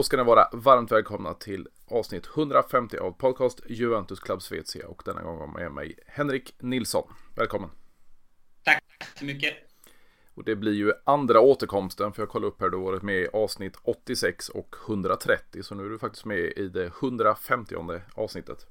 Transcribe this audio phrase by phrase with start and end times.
[0.00, 5.02] Då ska ni vara varmt välkomna till avsnitt 150 av podcast Juventus Club Svezia och
[5.04, 7.12] denna gång har med mig Henrik Nilsson.
[7.36, 7.70] Välkommen!
[8.64, 8.82] Tack
[9.18, 9.54] så mycket!
[10.34, 13.16] Och det blir ju andra återkomsten för jag kollar upp här, du har varit med
[13.16, 17.74] i avsnitt 86 och 130 så nu är du faktiskt med i det 150
[18.14, 18.66] avsnittet.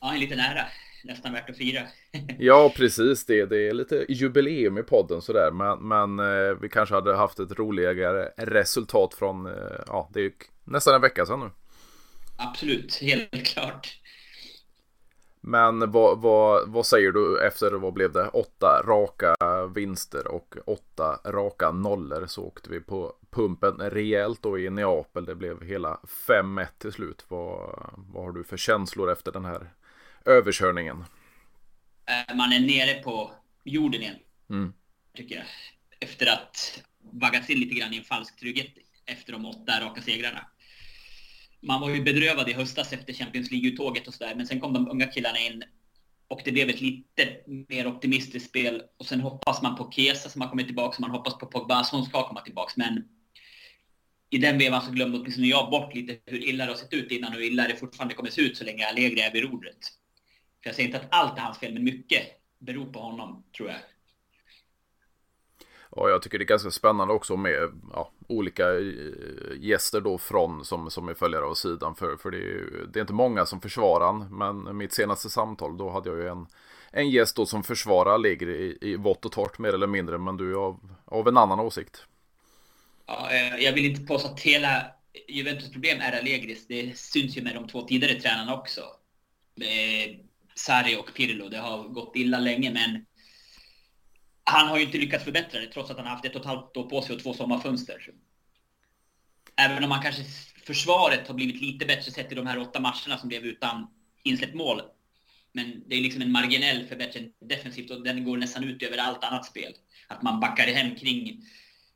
[0.00, 0.66] Ja, en liten ära
[1.04, 1.80] nästan värt att fira.
[2.38, 3.26] ja, precis.
[3.26, 5.50] Det, det är lite jubileum i podden sådär.
[5.50, 9.52] Men, men eh, vi kanske hade haft ett roligare resultat från, eh,
[9.86, 10.32] ja, det är
[10.64, 11.50] nästan en vecka sedan nu.
[12.36, 13.98] Absolut, helt klart.
[15.40, 18.28] Men vad, vad, vad säger du efter, vad blev det?
[18.28, 19.36] Åtta raka
[19.74, 25.24] vinster och åtta raka nollor så åkte vi på pumpen rejält då i Neapel.
[25.24, 27.24] Det blev hela 5-1 till slut.
[27.28, 29.70] Vad, vad har du för känslor efter den här
[30.28, 31.04] överkörningen.
[32.06, 33.32] Eh, man är nere på
[33.64, 34.16] jorden igen.
[34.50, 34.72] Mm.
[35.14, 35.44] Tycker jag.
[36.00, 38.74] Efter att vaggats in lite grann i en falsk trygghet
[39.06, 40.46] efter de åtta raka segrarna.
[41.60, 44.88] Man var ju bedrövad i höstas efter Champions League-uttåget och sådär, men sen kom de
[44.88, 45.64] unga killarna in
[46.28, 47.36] och det blev ett lite
[47.68, 48.82] mer optimistiskt spel.
[48.96, 52.04] Och sen hoppas man på Kesa som har kommit tillbaka, man hoppas på Pogba som
[52.04, 52.72] ska komma tillbaka.
[52.76, 53.04] Men
[54.30, 57.10] i den vevan så glömde åtminstone jag bort lite hur illa det har sett ut
[57.10, 59.78] innan och hur illa det fortfarande kommer se ut så länge Allegri är vid rodret.
[60.60, 62.22] Jag säger inte att allt är hans fel, men mycket
[62.58, 63.78] beror på honom, tror jag.
[65.96, 68.82] Ja, jag tycker det är ganska spännande också med ja, olika eh,
[69.58, 71.94] gäster då från som, som är följare av sidan.
[71.94, 75.76] För, för det, är, det är inte många som försvarar han, men mitt senaste samtal
[75.76, 76.46] då hade jag ju en,
[76.92, 80.36] en gäst då som försvarar Allegri i, i vått och torrt mer eller mindre, men
[80.36, 82.06] du är av, av en annan åsikt.
[83.06, 84.86] Ja, eh, jag vill inte påstå att hela
[85.28, 86.66] Juventus problem är Allegris.
[86.66, 88.82] Det syns ju med de två tidigare tränarna också.
[90.58, 91.48] Sarri och Pirlo.
[91.48, 93.06] Det har gått illa länge, men
[94.44, 96.46] han har ju inte lyckats förbättra det trots att han har haft ett och ett
[96.46, 98.10] halvt år på sig och två sommarfönster.
[99.56, 100.22] Även om man kanske
[100.66, 103.86] försvaret har blivit lite bättre sett i de här åtta matcherna som blev utan
[104.22, 104.82] insläppt mål.
[105.52, 109.24] Men det är liksom en marginell förbättring defensivt och den går nästan ut över allt
[109.24, 109.72] annat spel.
[110.06, 111.44] Att man backar hem kring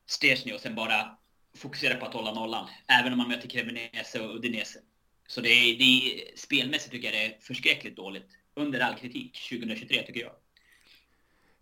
[0.07, 1.19] Stesny och sen bara
[1.57, 2.69] fokuserar på att hålla nollan.
[2.87, 4.79] Även om man möter Cremonese och Udinese.
[5.27, 9.49] Så det är, det är, spelmässigt tycker jag det är förskräckligt dåligt under all kritik
[9.51, 10.33] 2023 tycker jag.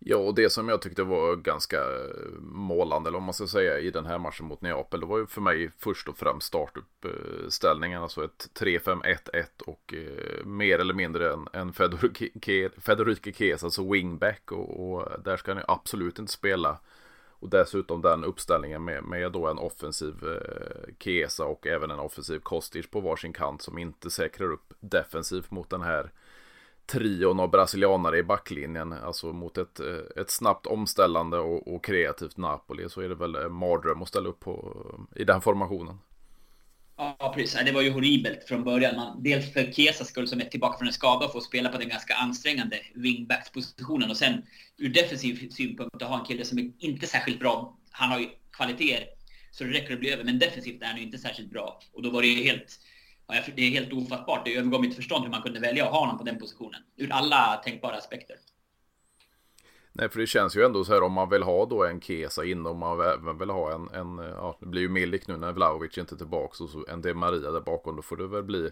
[0.02, 1.78] Ja, och det som jag tyckte var ganska
[2.40, 5.26] målande, eller om man ska säga, i den här matchen mot Neapel, det var ju
[5.26, 11.48] för mig först och främst startuppställningen, alltså ett 3-5-1-1 och eh, mer eller mindre en,
[11.52, 16.78] en Federico Chiesa, alltså wingback, och, och där ska ni absolut inte spela.
[17.40, 22.38] Och dessutom den uppställningen med, med då en offensiv eh, Chiesa och även en offensiv
[22.38, 26.10] Kostic på varsin kant som inte säkrar upp defensivt mot den här
[26.90, 32.36] trion av brasilianare i backlinjen, alltså mot ett, eh, ett snabbt omställande och, och kreativt
[32.36, 34.76] Napoli, så är det väl eh, mardröm att ställa upp på
[35.14, 35.98] eh, i den formationen.
[36.96, 37.60] Ja, precis.
[37.64, 38.96] Det var ju horribelt från början.
[38.96, 41.78] Man, dels för Kesas skull som är tillbaka från en skada och får spela på
[41.78, 44.42] den ganska ansträngande wingbackspositionen och sen
[44.76, 47.76] ur defensiv synpunkt att ha en kille som är inte särskilt bra.
[47.90, 49.06] Han har ju kvaliteter
[49.50, 51.80] så det räcker att bli över, men defensivt är han ju inte särskilt bra.
[51.92, 52.80] Och då var det ju helt
[53.56, 54.44] det är helt ofattbart.
[54.44, 56.80] Det övergår mitt förstånd hur man kunde välja att ha honom på den positionen.
[56.96, 58.36] Ur alla tänkbara aspekter.
[59.92, 62.44] Nej, för det känns ju ändå så här om man vill ha då en Kesa
[62.44, 65.52] in Om man även vill ha en, en ja, det blir ju Milik nu när
[65.52, 67.96] Vlahovic inte är tillbaka och så en De Maria där bakom.
[67.96, 68.70] Då får det väl bli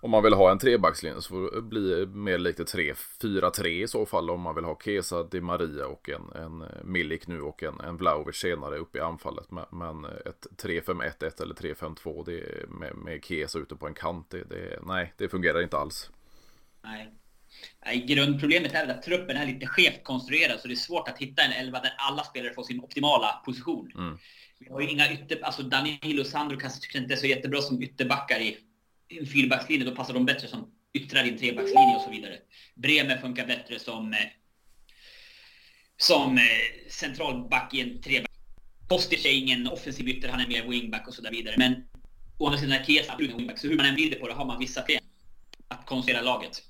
[0.00, 3.88] om man vill ha en trebackslinje så får det bli mer likt ett 3-4-3 i
[3.88, 7.62] så fall om man vill ha Kesa, Di Maria och en, en Milik nu och
[7.62, 9.46] en, en Vlahovic senare upp i anfallet.
[9.70, 14.78] Men ett 3-5-1-1 eller 3-5-2 det med, med Kesa ute på en kant, det, det,
[14.86, 16.10] nej, det fungerar inte alls.
[16.82, 17.12] Nej.
[17.84, 21.42] Nej, grundproblemet är att truppen är lite skevt konstruerad så det är svårt att hitta
[21.42, 23.92] en elva där alla spelare får sin optimala position.
[23.94, 24.18] Mm.
[24.58, 27.82] Vi har ju inga ytter, alltså Danilo och Sandro kanske inte är så jättebra som
[27.82, 28.58] ytterbackar i
[29.08, 32.38] en fyrbackslinje, då passar de bättre som yttrar i en trebackslinje och så vidare.
[32.74, 34.18] Bremer funkar bättre som, eh,
[35.96, 38.30] som eh, centralback i en treback.
[38.88, 41.54] Kostic är ingen offensiv ytter, han är mer wingback och så där vidare.
[41.58, 41.88] Men
[42.38, 44.58] å andra sidan är Kesa wingback, så hur man än vrider på det har man
[44.58, 45.00] vissa fel
[45.68, 46.62] att konstruera laget.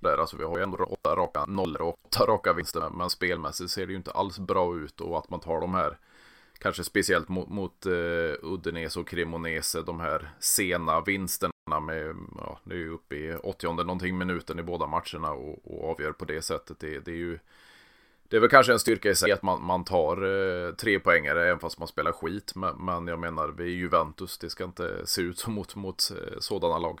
[0.00, 3.70] Där, alltså vi har ju ändå åtta raka nollor och åtta raka vinster, men spelmässigt
[3.70, 5.98] ser det ju inte alls bra ut och att man tar de här
[6.58, 12.60] kanske speciellt mot, eh, mot uh, Udinese och Cremonese, de här sena vinsterna med, ja,
[12.64, 16.24] det är ju uppe i 80 någonting minuten i båda matcherna och, och avgör på
[16.24, 16.80] det sättet.
[16.80, 17.38] Det, det, är ju
[18.28, 21.48] det är väl kanske en styrka i sig att man, man tar uh, tre poängare
[21.48, 22.52] även fast man spelar skit.
[22.54, 26.10] Men, men, jag menar, vi är Juventus, det ska inte se ut som mot, mot
[26.12, 27.00] uh, sådana lag.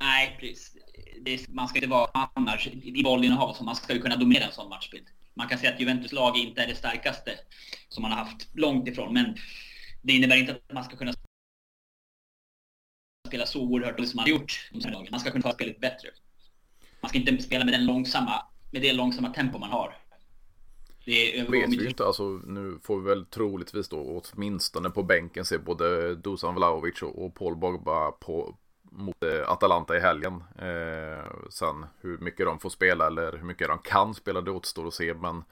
[0.00, 0.76] Nej, precis.
[1.20, 4.52] Det, man ska inte vara annars i bollinnehav, så man ska ju kunna dominera en
[4.52, 5.06] sån matchbild
[5.38, 7.30] man kan säga att Juventus lag inte är det starkaste
[7.98, 9.12] som man har haft långt ifrån.
[9.14, 9.36] Men
[10.02, 11.12] det innebär inte att man ska kunna
[13.26, 14.70] spela så oerhört som man har gjort
[15.10, 16.08] Man ska kunna ta spelet bättre.
[17.00, 18.42] Man ska inte spela med, den långsamma,
[18.72, 19.96] med det långsamma tempo man har.
[21.04, 22.06] Det vet vi ju inte.
[22.06, 27.34] Alltså, nu får vi väl troligtvis då åtminstone på bänken se både Dusan Vlahovic och
[27.34, 30.44] Paul Bogba på, mot eh, Atalanta i helgen.
[30.58, 34.86] Eh, sen hur mycket de får spela eller hur mycket de kan spela det återstår
[34.86, 35.14] att se.
[35.14, 35.44] Men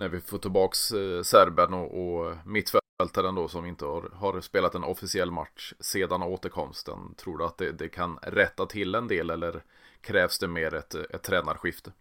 [0.00, 4.74] när vi får tillbaks eh, serben och, och mittfältaren då som inte har, har, spelat
[4.74, 7.14] en officiell match sedan återkomsten.
[7.16, 9.62] Tror du att det, det, kan rätta till en del eller
[10.00, 11.92] krävs det mer ett, ett tränarskifte?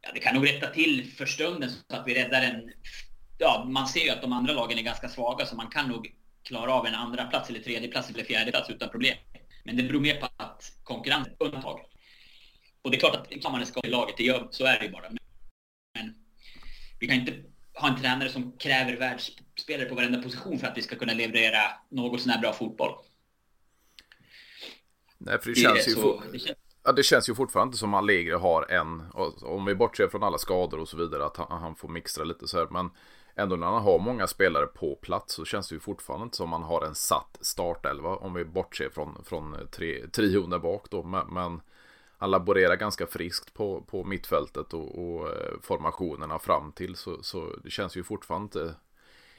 [0.00, 2.72] Ja, det kan nog rätta till för stunden så att vi räddar en...
[3.38, 6.14] Ja, man ser ju att de andra lagen är ganska svaga så man kan nog
[6.42, 9.16] klara av en andra plats eller tredje plats eller fjärde plats utan problem.
[9.64, 11.80] Men det beror mer på att konkurrensen är undantag.
[12.82, 14.84] Och det är klart att kan man ska i laget, det gör, så är det
[14.84, 15.10] ju bara.
[17.06, 17.34] Vi kan inte
[17.74, 21.60] ha en tränare som kräver världsspelare på varenda position för att vi ska kunna leverera
[21.88, 22.92] något sån här bra fotboll.
[25.18, 25.92] Nej, för det, det känns ju...
[25.92, 26.58] Så, det, känns...
[26.84, 29.02] Ja, det känns ju fortfarande som Allegri har en,
[29.42, 32.48] om vi bortser från alla skador och så vidare, att han, han får mixtra lite
[32.48, 32.66] så här.
[32.70, 32.90] Men
[33.36, 36.52] ändå när han har många spelare på plats så känns det ju fortfarande inte som
[36.52, 38.08] han har en satt startelva.
[38.08, 41.02] Om vi bortser från, från tri, trion där bak då.
[41.02, 41.60] Men, men
[42.18, 46.96] han laborerar ganska friskt på, på mittfältet och, och eh, formationerna fram till.
[46.96, 48.74] Så, så det känns ju fortfarande inte,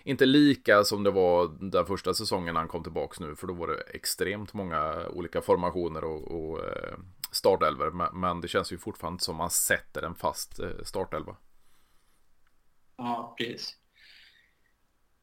[0.03, 3.35] inte lika som det var den första säsongen han kom tillbaks nu.
[3.35, 6.97] För då var det extremt många olika formationer och, och eh,
[7.31, 8.11] startelver.
[8.13, 11.35] Men det känns ju fortfarande som man sätter en fast eh, startelva.
[12.97, 13.75] Ja, precis.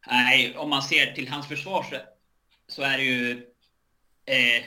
[0.07, 1.97] Nej, om man ser till hans försvar så,
[2.67, 3.54] så är det ju
[4.27, 4.65] eh,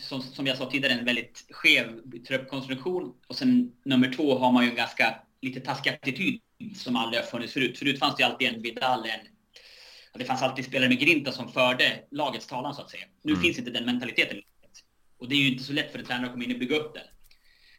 [0.00, 3.14] som, som jag sa tidigare en väldigt skev truppkonstruktion.
[3.26, 6.40] Och sen nummer två har man ju en ganska lite taskig attityd
[6.74, 7.78] som aldrig har funnits förut.
[7.78, 9.26] Förut fanns det ju alltid en Vidal, en
[10.14, 13.04] det fanns alltid spelare med grinta som förde lagets talan så att säga.
[13.22, 13.42] Nu mm.
[13.42, 14.36] finns inte den mentaliteten.
[15.18, 16.76] Och det är ju inte så lätt för en tränare att komma in och bygga
[16.76, 17.02] upp den.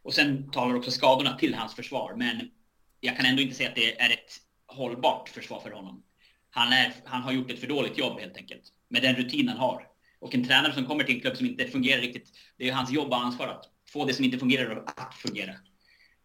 [0.04, 2.14] Och sen talar också skadorna till hans försvar.
[2.18, 2.52] Men
[3.00, 6.04] jag kan ändå inte säga att det är ett hållbart försvar för honom.
[6.50, 8.64] Han, är, han har gjort ett för dåligt jobb helt enkelt.
[8.90, 9.88] Med den rutin han har.
[10.22, 12.30] Och en tränare som kommer till en klubb som inte fungerar riktigt.
[12.58, 15.54] Det är hans jobb och ansvar att få det som inte fungerar att fungera.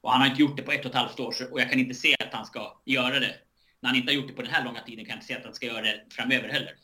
[0.01, 1.35] Och han har inte gjort det på ett och ett halvt år.
[1.53, 3.35] Och jag kan inte se att han ska göra det.
[3.81, 5.35] När han inte har gjort det på den här långa tiden kan jag inte se
[5.35, 6.75] att han ska göra det framöver heller.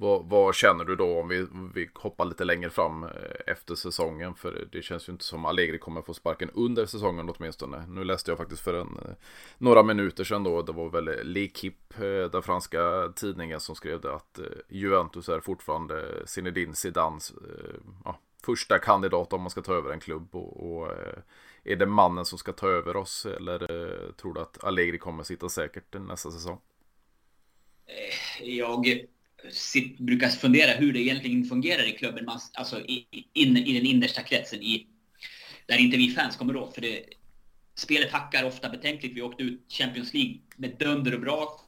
[0.00, 3.10] Vad, vad, känner du då om vi, vi hoppar lite längre fram eh,
[3.46, 4.34] efter säsongen?
[4.34, 7.86] För det känns ju inte som Allegri kommer få sparken under säsongen åtminstone.
[7.86, 9.14] Nu läste jag faktiskt för en, eh,
[9.58, 10.62] några minuter sedan då.
[10.62, 16.22] Det var väl L'Equipe, eh, den franska tidningen, som skrev det att Juventus är fortfarande
[16.26, 17.32] Zinedine Zidans
[18.04, 20.34] ja, första kandidat om man ska ta över en klubb.
[20.34, 20.88] Och, och
[21.64, 23.26] är det mannen som ska ta över oss?
[23.26, 23.58] Eller
[24.12, 26.60] tror du att Allegri kommer sitta säkert nästa säsong?
[28.40, 29.06] Jag
[29.50, 34.22] sitt, brukar fundera hur det egentligen fungerar i klubben, alltså i, in, i den innersta
[34.22, 34.86] kretsen, i,
[35.66, 36.74] där inte vi fans kommer åt.
[36.74, 37.04] För det,
[37.74, 39.16] spelet hackar ofta betänkligt.
[39.16, 41.60] Vi åkte ut Champions League med dunder och brak.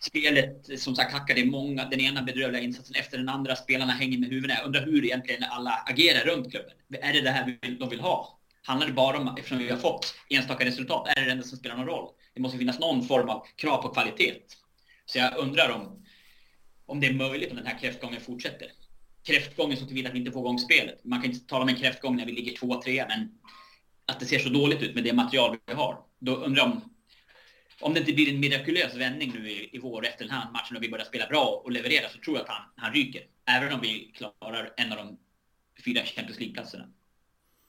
[0.00, 1.34] Spelet, som sagt, hackar.
[1.34, 3.56] Det är många, den ena bedrövliga insatsen efter den andra.
[3.56, 4.54] Spelarna hänger med huvudena.
[4.54, 6.72] Jag undrar hur egentligen alla agerar runt klubben.
[7.02, 8.38] Är det det här de vill ha?
[8.62, 11.58] Handlar det bara om, eftersom vi har fått enstaka resultat, är det det enda som
[11.58, 12.08] spelar någon roll?
[12.34, 14.34] Det måste finnas någon form av krav på kvalitet.
[15.06, 16.04] Så jag undrar om
[16.88, 18.72] om det är möjligt om den här kräftgången fortsätter.
[19.22, 21.04] Kräftgången som till att vi inte får igång spelet.
[21.04, 23.38] Man kan inte tala om en kräftgång när vi ligger 2-3, men
[24.06, 26.04] att det ser så dåligt ut med det material vi har.
[26.18, 26.94] Då undrar jag om,
[27.80, 30.76] om det inte blir en mirakulös vändning nu i, i vår efter den här matchen
[30.76, 33.22] och vi börjar spela bra och leverera så tror jag att han, han ryker.
[33.46, 35.18] Även om vi klarar en av de
[35.84, 36.88] fyra Champions League-platserna.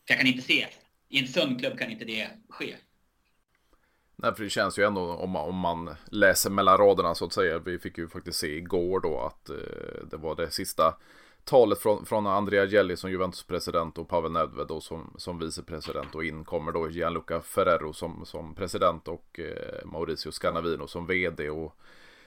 [0.06, 0.68] Jag kan inte se,
[1.10, 2.76] i en sund klubb kan inte det ske.
[4.22, 7.34] Nej, för det känns ju ändå om man, om man läser mellan raderna så att
[7.34, 7.60] säga.
[7.60, 10.96] Vi fick ju faktiskt se igår då att eh, det var det sista
[11.44, 16.24] talet från, från Andrea Gelli som Juventus-president och Pavel Nedved då som, som vicepresident och
[16.24, 21.76] in kommer då Gianluca Ferrero som, som president och eh, Mauricio Scanavino som vd och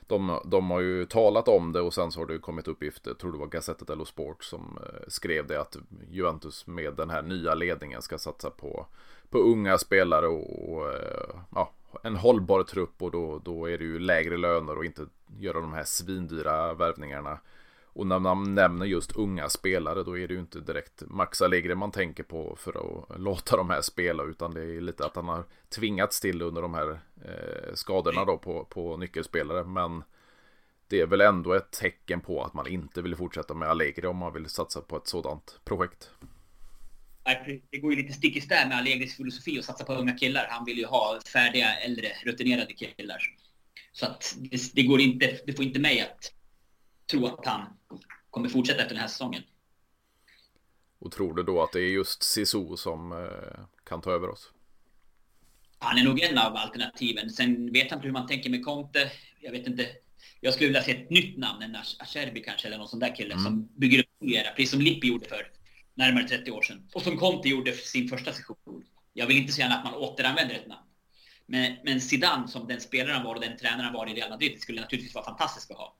[0.00, 3.14] de, de har ju talat om det och sen så har det ju kommit uppgifter,
[3.14, 5.76] tror det var Gazzetta dello Sport som eh, skrev det att
[6.10, 8.86] Juventus med den här nya ledningen ska satsa på,
[9.30, 11.72] på unga spelare och, och eh, ja,
[12.02, 15.06] en hållbar trupp och då, då är det ju lägre löner och inte
[15.38, 17.38] göra de här svindyra värvningarna.
[17.94, 21.74] Och när man nämner just unga spelare då är det ju inte direkt Max Allegri
[21.74, 25.28] man tänker på för att låta de här spela utan det är lite att han
[25.28, 29.64] har tvingats till under de här eh, skadorna då på, på nyckelspelare.
[29.64, 30.04] Men
[30.88, 34.16] det är väl ändå ett tecken på att man inte vill fortsätta med Allegri om
[34.16, 36.10] man vill satsa på ett sådant projekt
[37.70, 40.46] det går ju lite stick i stäv med Allegris filosofi att satsa på unga killar.
[40.50, 43.22] Han vill ju ha färdiga, äldre, rutinerade killar.
[43.92, 46.32] Så att det, det, går inte, det får inte mig att
[47.10, 47.66] tro att han
[48.30, 49.42] kommer fortsätta efter den här säsongen.
[50.98, 54.52] Och tror du då att det är just Sisu som eh, kan ta över oss?
[55.78, 57.30] Han är nog en av alternativen.
[57.30, 59.10] Sen vet jag inte hur man tänker med Conte.
[59.40, 59.88] Jag vet inte.
[60.40, 63.32] Jag skulle vilja se ett nytt namn, en Acerbi kanske, eller någon sån där kille
[63.32, 63.44] mm.
[63.44, 65.50] som bygger upp mera, precis som Lippi gjorde för
[65.94, 66.88] närmare 30 år sedan.
[66.94, 68.84] Och som Conte gjorde för sin första session.
[69.12, 70.86] Jag vill inte säga att man återanvänder ett namn.
[71.46, 74.80] Men, men Zidane som den spelaren var och den tränaren var i Real Madrid skulle
[74.80, 75.96] naturligtvis vara fantastiskt att ha.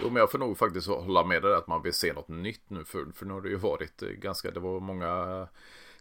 [0.00, 2.70] Jo, men jag får nog faktiskt hålla med dig att man vill se något nytt
[2.70, 2.84] nu.
[2.84, 5.14] För, för nu har det ju varit eh, ganska, det var många,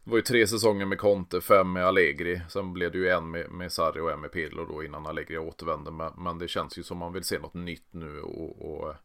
[0.04, 2.42] det var ju tre säsonger med Conte, fem med Allegri.
[2.50, 5.38] Sen blev det ju en med, med Sarri och en med Pirlo då innan Allegri
[5.38, 5.92] återvände.
[5.92, 8.96] Men, men det känns ju som man vill se något nytt nu och, och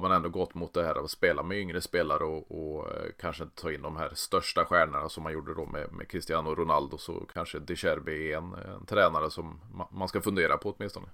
[0.00, 3.10] har man ändå gått mot det här att spela med yngre spelare och, och eh,
[3.18, 6.54] kanske inte ta in de här största stjärnorna som man gjorde då med, med Cristiano
[6.54, 11.06] Ronaldo så kanske De Cherby är en, en tränare som man ska fundera på åtminstone.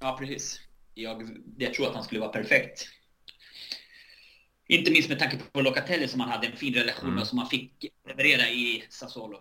[0.00, 0.60] Ja, precis.
[0.94, 2.88] Jag, jag tror att han skulle vara perfekt.
[4.66, 7.22] Inte minst med tanke på Locatelli som han hade en fin relation med mm.
[7.22, 9.40] och som han fick leverera i Sassuolo.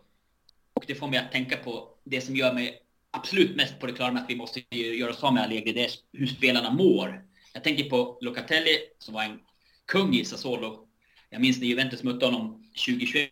[0.74, 2.82] Och det får mig att tänka på det som gör mig
[3.12, 5.74] absolut mest på det klara med att vi måste göra oss av med Allegri.
[5.74, 7.29] Det är hur spelarna mår.
[7.54, 9.40] Jag tänker på Locatelli som var en
[9.86, 10.88] kung i Sassuolo.
[11.30, 13.32] Jag minns när Juventus mötte honom 2021.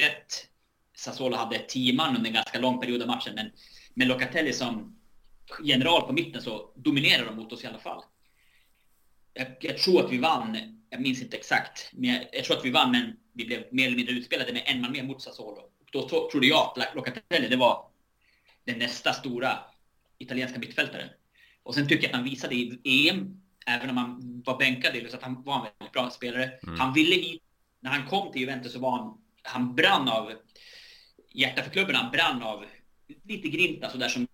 [0.96, 3.52] Sassuolo hade tio man under en ganska lång period av matchen, men
[3.94, 5.00] med Locatelli som
[5.64, 8.04] general på mitten så dominerade de mot oss i alla fall.
[9.34, 10.58] Jag, jag, tror att vi vann,
[10.90, 13.88] jag minns inte exakt, men jag, jag, tror att vi vann, men vi blev mer
[13.88, 15.62] eller mindre utspelade med en man mer mot Sassuolo.
[15.62, 17.90] Och då to, trodde jag att Locatelli, det var
[18.64, 19.60] den nästa stora
[20.18, 21.10] italienska mittfältaren.
[21.64, 25.10] Och sen tycker jag att han visade i EM även om han var bänkad i
[25.10, 26.52] så att han var en väldigt bra spelare.
[26.64, 26.80] Mm.
[26.80, 27.44] Han ville hit.
[27.80, 30.34] När han kom till Juventus så var han, han brann av
[31.34, 31.96] hjärta för klubben.
[31.96, 32.66] Han brann av
[33.24, 34.28] lite grinta sådär som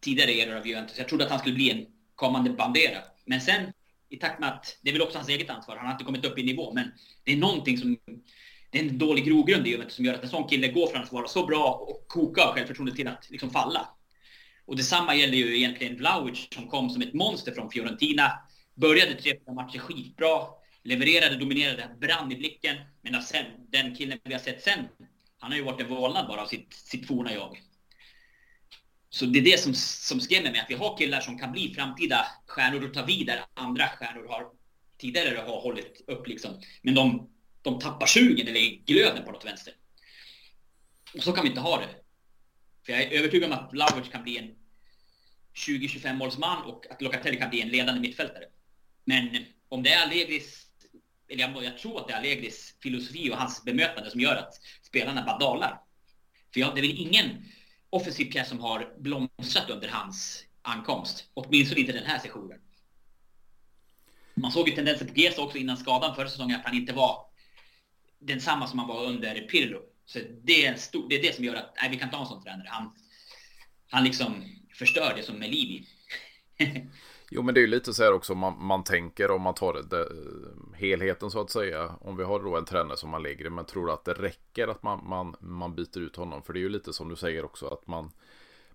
[0.00, 0.98] tidigare eror av Juventus.
[0.98, 2.98] Jag trodde att han skulle bli en kommande bandera.
[3.24, 3.72] Men sen
[4.08, 6.24] i takt med att, det är väl också hans eget ansvar, han har inte kommit
[6.24, 6.92] upp i nivå, men
[7.24, 7.96] det är någonting som,
[8.70, 11.02] det är en dålig grogrund i Juventus som gör att en sån kille går från
[11.02, 13.88] att vara så bra och koka av självförtroende till att liksom falla.
[14.64, 18.32] Och detsamma gäller ju egentligen Vlahovic som kom som ett monster från Fiorentina,
[18.76, 20.46] Började tre, fyra matcher skitbra.
[20.82, 22.76] Levererade, dominerade, brann i blicken.
[23.02, 24.88] Men sen, den killen vi har sett sen,
[25.38, 27.62] han har ju varit en vålnad bara av sitt, sitt forna jag.
[29.10, 31.74] Så det är det som, som skrämmer mig, att vi har killar som kan bli
[31.74, 34.46] framtida stjärnor och ta vid där andra stjärnor har
[34.98, 36.60] tidigare har hållit upp liksom.
[36.82, 37.30] Men de,
[37.62, 39.74] de tappar sugen eller glöden på något vänster.
[41.14, 41.88] Och så kan vi inte ha det.
[42.86, 44.54] För jag är övertygad om att Vlahovic kan bli en
[45.68, 48.44] 20-25 målsman och att Locatelli kan bli en ledande mittfältare.
[49.06, 49.36] Men
[49.68, 50.66] om det är Allegris,
[51.28, 54.54] eller jag, jag tror att det är Allegris filosofi och hans bemötande som gör att
[54.82, 55.80] spelarna bara dalar.
[56.52, 57.44] För jag, det är väl ingen
[57.90, 61.30] offensiv pjäs som har blomstrat under hans ankomst.
[61.34, 62.60] Åtminstone inte den här sessionen.
[64.34, 67.26] Man såg ju tendenser på Gesa också innan skadan förra säsongen, att han inte var
[68.18, 69.82] densamma som han var under Pirlo.
[70.04, 72.26] Så det är, stor, det är det som gör att nej, vi kan ta en
[72.26, 72.68] sån tränare.
[72.70, 72.94] Han,
[73.90, 74.44] han liksom
[74.74, 75.86] förstör det som Melibi.
[77.30, 79.72] Jo men det är ju lite så här också man, man tänker om man tar
[79.72, 80.08] det, det,
[80.76, 81.90] helheten så att säga.
[82.00, 84.82] Om vi har då en tränare som man lägger men tror att det räcker att
[84.82, 86.42] man, man, man byter ut honom.
[86.42, 88.10] För det är ju lite som du säger också att man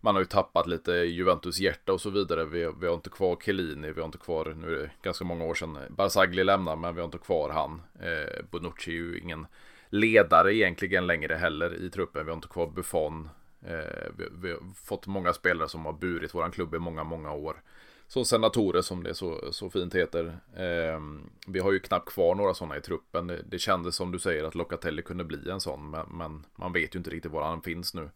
[0.04, 2.46] man har ju tappat lite Juventus hjärta och så vidare.
[2.46, 5.46] Vi, vi har inte kvar Chiellini, vi har inte kvar, nu är det ganska många
[5.46, 7.82] år sedan Barzagli lämnar, men vi har inte kvar han.
[8.00, 9.48] Eh, Bonucci är ju ingen
[9.90, 12.26] ledare egentligen längre heller i truppen.
[12.26, 13.30] Vi har inte kvar Buffon.
[13.62, 17.34] Eh, vi, vi, har fått många spelare som har burit våran klubb i många, många
[17.34, 17.62] år
[18.12, 20.40] som senatorer som det så, så fint heter.
[20.56, 21.00] Eh,
[21.48, 23.28] vi har ju knappt kvar några sådana i truppen.
[23.28, 26.74] Det, det kändes som du säger att Locatelli kunde bli en sån, men, men man
[26.74, 28.10] vet ju inte riktigt var han finns nu.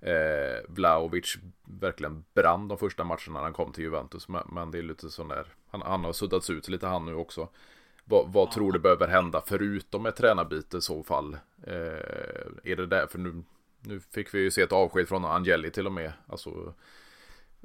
[0.00, 4.78] Eh, Vlaovic verkligen brann de första matcherna när han kom till Juventus, men, men det
[4.78, 7.48] är lite sån där, han, han har suddats ut lite han nu också.
[8.04, 11.34] Vad, vad tror du behöver hända förutom ett tränarbyte i så fall?
[11.62, 11.72] Eh,
[12.64, 13.42] är det därför nu,
[13.80, 16.12] nu fick vi ju se ett avsked från Angeli till och med.
[16.26, 16.74] Alltså,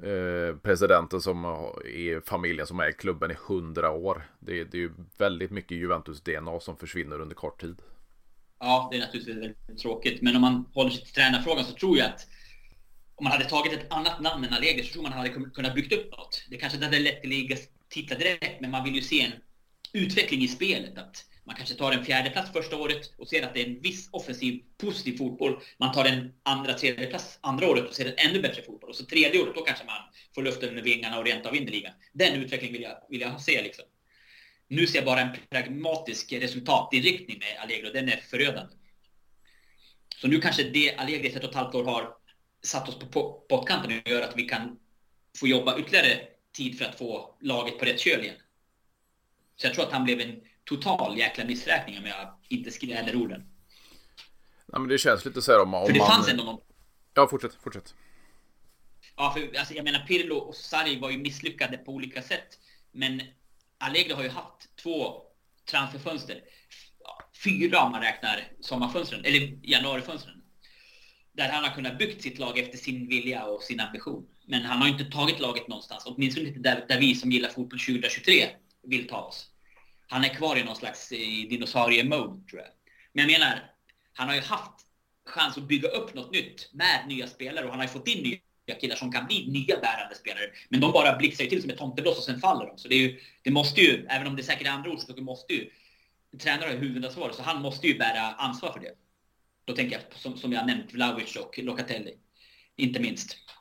[0.02, 4.30] Eh, presidenten som är familjen som är klubben i hundra år.
[4.40, 7.76] Det, det är ju väldigt mycket Juventus-DNA som försvinner under kort tid.
[8.58, 10.22] Ja, det är naturligtvis väldigt tråkigt.
[10.22, 12.26] Men om man håller sig till tränarfrågan så tror jag att
[13.14, 15.92] om man hade tagit ett annat namn än Allegri så tror man hade kunnat byggt
[15.92, 16.46] upp något.
[16.50, 17.56] Det kanske inte hade lett till ligga
[17.88, 19.32] titlar direkt, men man vill ju se en
[19.92, 20.98] utveckling i spelet.
[20.98, 23.80] Att man kanske tar en fjärde plats första året och ser att det är en
[23.80, 25.60] viss offensiv, positiv fotboll.
[25.78, 28.90] Man tar en andra, tredje plats andra året och ser en ännu bättre fotboll.
[28.90, 30.02] Och så tredje året, då kanske man
[30.34, 31.92] får luften under vingarna och rent av vinner ligan.
[32.12, 33.62] Den utvecklingen vill jag, vill jag se.
[33.62, 33.84] Liksom.
[34.68, 37.90] Nu ser jag bara en pragmatisk resultatinriktning med Allegro.
[37.92, 38.74] Den är förödande.
[40.16, 42.16] Så nu kanske det Allegri ett och ett halvt år har
[42.62, 44.78] satt oss på pottkanten och gör att vi kan
[45.38, 46.20] få jobba ytterligare
[46.52, 48.36] tid för att få laget på rätt köl igen.
[49.56, 53.40] Så jag tror att han blev en total jäkla missräkning om jag inte skräder orden.
[54.66, 56.08] Nej, men det känns lite så här om, om För det man...
[56.08, 56.60] fanns ändå någon...
[57.14, 57.94] Ja, fortsätt, fortsätt.
[59.16, 62.58] Ja, för alltså, jag menar Pirlo och Sarri var ju misslyckade på olika sätt.
[62.92, 63.22] Men
[63.78, 65.22] Allegri har ju haft två
[65.70, 66.40] transferfönster.
[67.44, 70.42] Fyra om man räknar sommarfönstren, eller januarifönstren.
[71.32, 74.26] Där han har kunnat byggt sitt lag efter sin vilja och sin ambition.
[74.46, 76.02] Men han har inte tagit laget någonstans.
[76.06, 78.46] Åtminstone inte där, där vi som gillar fotboll 2023
[78.82, 79.53] vill ta oss.
[80.14, 81.08] Han är kvar i någon slags
[81.48, 82.70] dinosaurie-mode, tror jag.
[83.12, 83.70] Men jag menar,
[84.12, 84.72] han har ju haft
[85.26, 88.22] chans att bygga upp något nytt med nya spelare och han har ju fått in
[88.22, 90.50] nya killar som kan bli nya bärande spelare.
[90.68, 92.78] Men de bara blixtrar ju till som ett tomteblås och sen faller de.
[92.78, 95.54] Så det, är ju, det måste ju, även om det är säkert andra orsaker, måste
[95.54, 95.70] ju
[96.38, 97.36] tränare ha huvudansvaret.
[97.36, 98.92] Så han måste ju bära ansvar för det.
[99.64, 102.18] Då tänker jag, som, som jag nämnt, Vlahovic och Locatelli.
[102.76, 103.36] Inte minst.
[103.46, 103.52] Ja.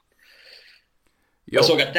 [1.46, 1.94] Jag såg att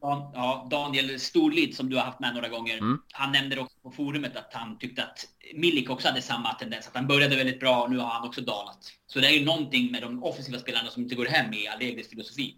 [0.00, 2.98] Daniel, ja, Daniel Storlid, som du har haft med några gånger, Mm.
[3.12, 6.88] han nämnde också på forumet att han tyckte att Milik också hade samma tendens.
[6.88, 8.78] Att han började väldigt bra och nu har han också dalat.
[9.06, 12.08] Så det är ju någonting med de offensiva spelarna som inte går hem i Allegris
[12.08, 12.56] filosofi.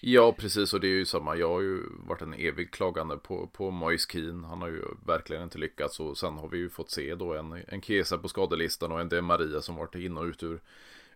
[0.00, 0.74] Ja, precis.
[0.74, 1.36] Och det är ju samma.
[1.36, 4.46] Jag har ju varit en evig klagande på, på Moise Keane.
[4.46, 6.00] Han har ju verkligen inte lyckats.
[6.00, 9.08] Och sen har vi ju fått se då en, en Kesa på skadelistan och en
[9.08, 10.60] De Maria som varit in och ut ur,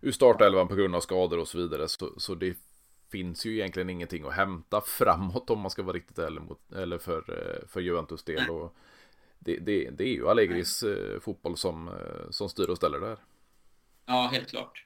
[0.01, 1.87] ur startelvan på grund av skador och så vidare.
[1.87, 2.57] Så, så det
[3.13, 6.97] finns ju egentligen ingenting att hämta framåt om man ska vara riktigt ärlig mot, eller
[6.97, 8.49] för, eh, för Juventus del.
[8.49, 8.75] Och
[9.39, 13.17] det, det, det är ju Allegris eh, fotboll som, eh, som styr och ställer där.
[14.05, 14.85] Ja, helt klart.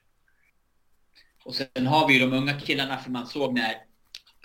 [1.44, 3.74] Och sen har vi ju de unga killarna, för man såg när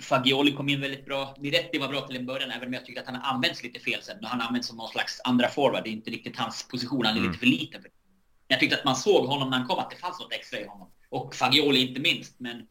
[0.03, 1.35] Fagioli kom in väldigt bra.
[1.39, 3.79] Miretti var bra till en början, även om jag tycker att han har använts lite
[3.79, 4.17] fel sen.
[4.21, 5.83] Nu har han använts som någon slags andra forward.
[5.83, 7.31] Det är inte riktigt hans position, han är Mm.
[7.31, 7.83] lite för liten.
[8.47, 10.67] Jag tyckte att man såg honom när han kom, att det fanns något extra i
[10.67, 10.91] honom.
[11.09, 12.39] Och Fagioli inte minst.
[12.39, 12.67] Men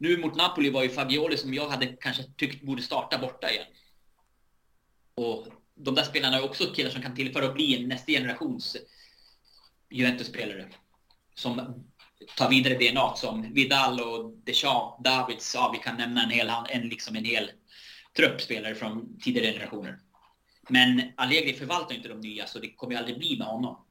[0.00, 3.66] nu mot Napoli var ju Fagioli som jag hade kanske tyckt borde starta borta igen.
[5.14, 8.76] Och de där spelarna är också killar som kan tillföra och bli en nästa generations
[9.90, 10.68] Juventus-spelare.
[11.34, 11.84] Som
[12.36, 16.88] tar vidare DNA som Vidal och Deschamps, Davids, ja vi kan nämna en hel, en,
[16.88, 17.50] liksom en hel
[18.16, 19.98] trupp spelare från tidigare generationer.
[20.68, 23.86] Men Allegri förvaltar inte de nya så det kommer ju aldrig bli med honom.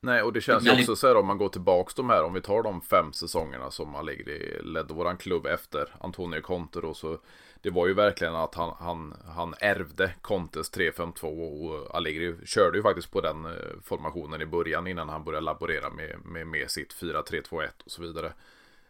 [0.00, 2.32] Nej, och det känns ju också så här om man går tillbaks de här, om
[2.34, 7.18] vi tar de fem säsongerna som Allegri ledde våran klubb efter Antonio Conte då, så
[7.62, 12.82] det var ju verkligen att han, han, han ärvde Contes 3-5-2 och Allegri körde ju
[12.82, 13.52] faktiskt på den eh,
[13.84, 18.32] formationen i början innan han började laborera med, med, med sitt 4-3-2-1 och så vidare.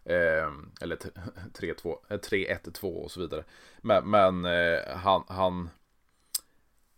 [0.04, 1.08] Eh, eller t-
[1.58, 3.44] 3-2, eh, 3-1-2 och så vidare.
[3.80, 5.70] Men, men eh, han, han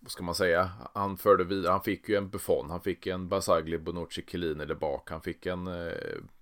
[0.00, 3.28] vad ska man säga, han förde vidare, han fick ju en Buffon, han fick en
[3.28, 5.92] Basagli, Bonucci, Chiellini där bak, han fick en eh,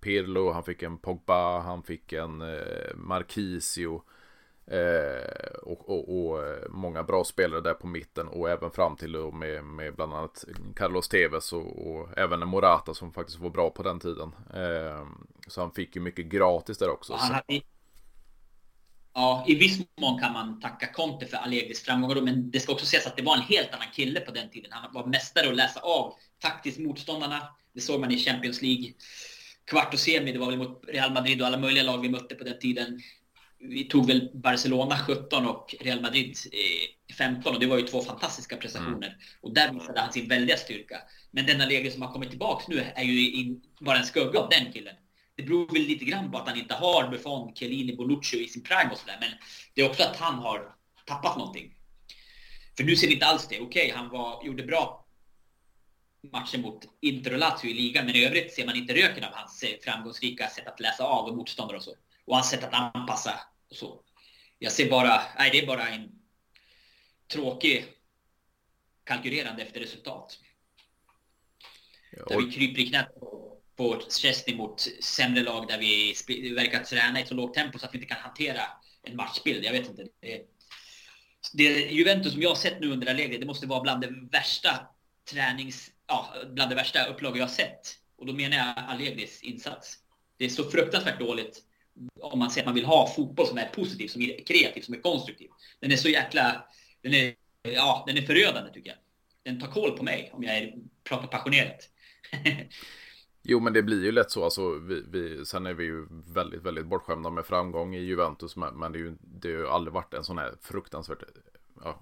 [0.01, 4.03] Pirlo, han fick en Pogba, han fick en eh, Marquisio
[4.67, 9.17] eh, och, och, och eh, många bra spelare där på mitten och även fram till
[9.17, 10.45] och med, med bland annat
[10.77, 14.33] Carlos Tevez och, och även en Morata som faktiskt var bra på den tiden.
[14.55, 15.07] Eh,
[15.47, 17.13] så han fick ju mycket gratis där också.
[17.13, 17.61] Han hade,
[19.15, 22.87] ja, i viss mån kan man tacka Conte för Allegris framgångar, men det ska också
[22.87, 24.73] sägas att det var en helt annan kille på den tiden.
[24.73, 27.49] Han var mästare att läsa av taktiskt motståndarna.
[27.75, 28.93] Det såg man i Champions League.
[29.67, 32.35] Kvart och semi, det var väl mot Real Madrid och alla möjliga lag vi mötte
[32.35, 33.01] på den tiden.
[33.61, 38.03] Vi tog väl Barcelona 17 och Real Madrid eh, 15 och det var ju två
[38.03, 39.17] fantastiska prestationer.
[39.41, 40.97] Och där visade han sin väldiga styrka.
[41.31, 44.49] Men den Allegri som har kommit tillbaks nu är ju in, bara en skugga av
[44.49, 44.95] den killen.
[45.39, 48.63] Det beror väl lite grann på att han inte har Buffon, Chiellini, Bonucci i sin
[48.63, 49.17] prime och sådär.
[49.21, 49.31] Men
[49.75, 50.75] det är också att han har
[51.07, 51.75] tappat någonting.
[52.77, 53.61] För nu ser vi inte alls det.
[53.61, 55.07] Okej, han var, gjorde bra
[56.33, 59.33] matchen mot Inter och Lazio i ligan, men i övrigt ser man inte röken av
[59.33, 61.95] hans eh, framgångsrika sätt att läsa av motståndare och så.
[62.25, 64.01] Och hans sätt att anpassa och så.
[64.59, 66.09] Jag ser bara, nej det är bara en
[67.33, 67.85] tråkig
[69.05, 70.39] kalkylerande efter resultat.
[72.11, 73.48] ja, Där och, vi kryper i knät på,
[73.79, 76.15] på Chesney mot sämre lag där vi
[76.55, 78.61] verkar träna i så lågt tempo så att vi inte kan hantera
[79.03, 79.65] en matchbild.
[79.65, 80.07] Jag vet inte.
[80.21, 80.43] Det,
[81.53, 84.71] det Juventus som jag har sett nu under Allegri, det måste vara bland det värsta
[85.31, 85.91] tränings...
[86.07, 87.99] Ja, bland det värsta upplag jag har sett.
[88.17, 89.99] Och då menar jag Allegris insats.
[90.37, 91.63] Det är så fruktansvärt dåligt
[92.21, 94.95] om man säger att man vill ha fotboll som är positiv, som är kreativ, som
[94.95, 95.49] är konstruktiv.
[95.81, 96.65] Den är så jäkla...
[97.03, 98.99] Den är, ja, den är förödande tycker jag.
[99.43, 101.89] Den tar koll på mig om jag är, pratar passionerat.
[103.51, 104.45] Jo, men det blir ju lätt så.
[104.45, 108.57] Alltså, vi, vi, sen är vi ju väldigt, väldigt bortskämda med framgång i Juventus.
[108.57, 111.23] Men, det, är ju, det har ju aldrig varit en sån här fruktansvärt...
[111.85, 112.01] Ja,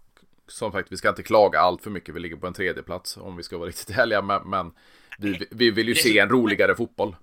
[0.49, 2.15] som sagt, vi ska inte klaga allt för mycket.
[2.15, 4.23] Vi ligger på en tredje plats om vi ska vara riktigt ärliga.
[4.23, 4.73] Men, men
[5.19, 7.17] vi, vi vill ju se en roligare fotboll.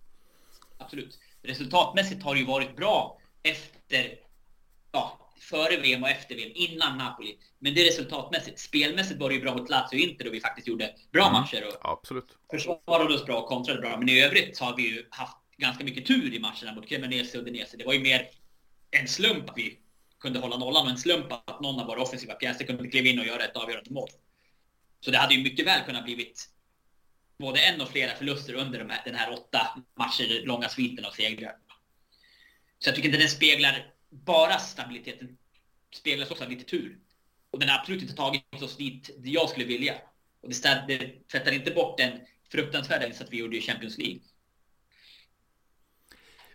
[0.78, 1.20] Absolut.
[1.42, 4.16] Resultatmässigt har det ju varit bra efter,
[4.92, 7.38] ja, före VM och efter VM, innan Napoli.
[7.60, 8.60] Men det är resultatmässigt.
[8.60, 11.34] Spelmässigt var det ju bra mot Lazio och Inter och vi faktiskt gjorde bra mm.
[11.34, 11.64] matcher.
[11.68, 12.38] Och Absolut.
[12.52, 13.98] Försvarade oss bra och kontrade bra.
[13.98, 17.44] Men i övrigt har vi ju haft ganska mycket tur i matcherna mot Cremonese och
[17.44, 17.78] Udinese.
[17.78, 18.30] Det var ju mer
[18.92, 19.80] en slump att vi
[20.20, 23.20] kunde hålla nollan och en slump att någon av våra offensiva pjäser kunde kliva in
[23.20, 24.10] och göra ett avgörande mål.
[25.00, 26.50] Så det hade ju mycket väl kunnat blivit
[27.40, 31.12] både en och flera förluster under de här, den här åtta matcher långa sviten av
[31.12, 31.56] segrar.
[32.80, 35.38] Så jag tycker inte den speglar bara stabiliteten.
[35.96, 36.98] Speglas också av lite tur.
[37.52, 39.94] Och den har absolut inte tagit oss dit jag skulle vilja.
[40.42, 42.20] Och det, det tvättar inte bort den
[42.52, 44.20] fruktansvärda insats vi gjorde i Champions League.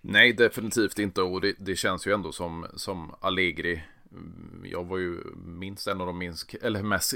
[0.00, 1.22] Nej, definitivt inte.
[1.22, 3.82] Och det, det, känns ju ändå som, som Allegri.
[4.64, 7.14] Jag var ju minst en av de minst, eller mest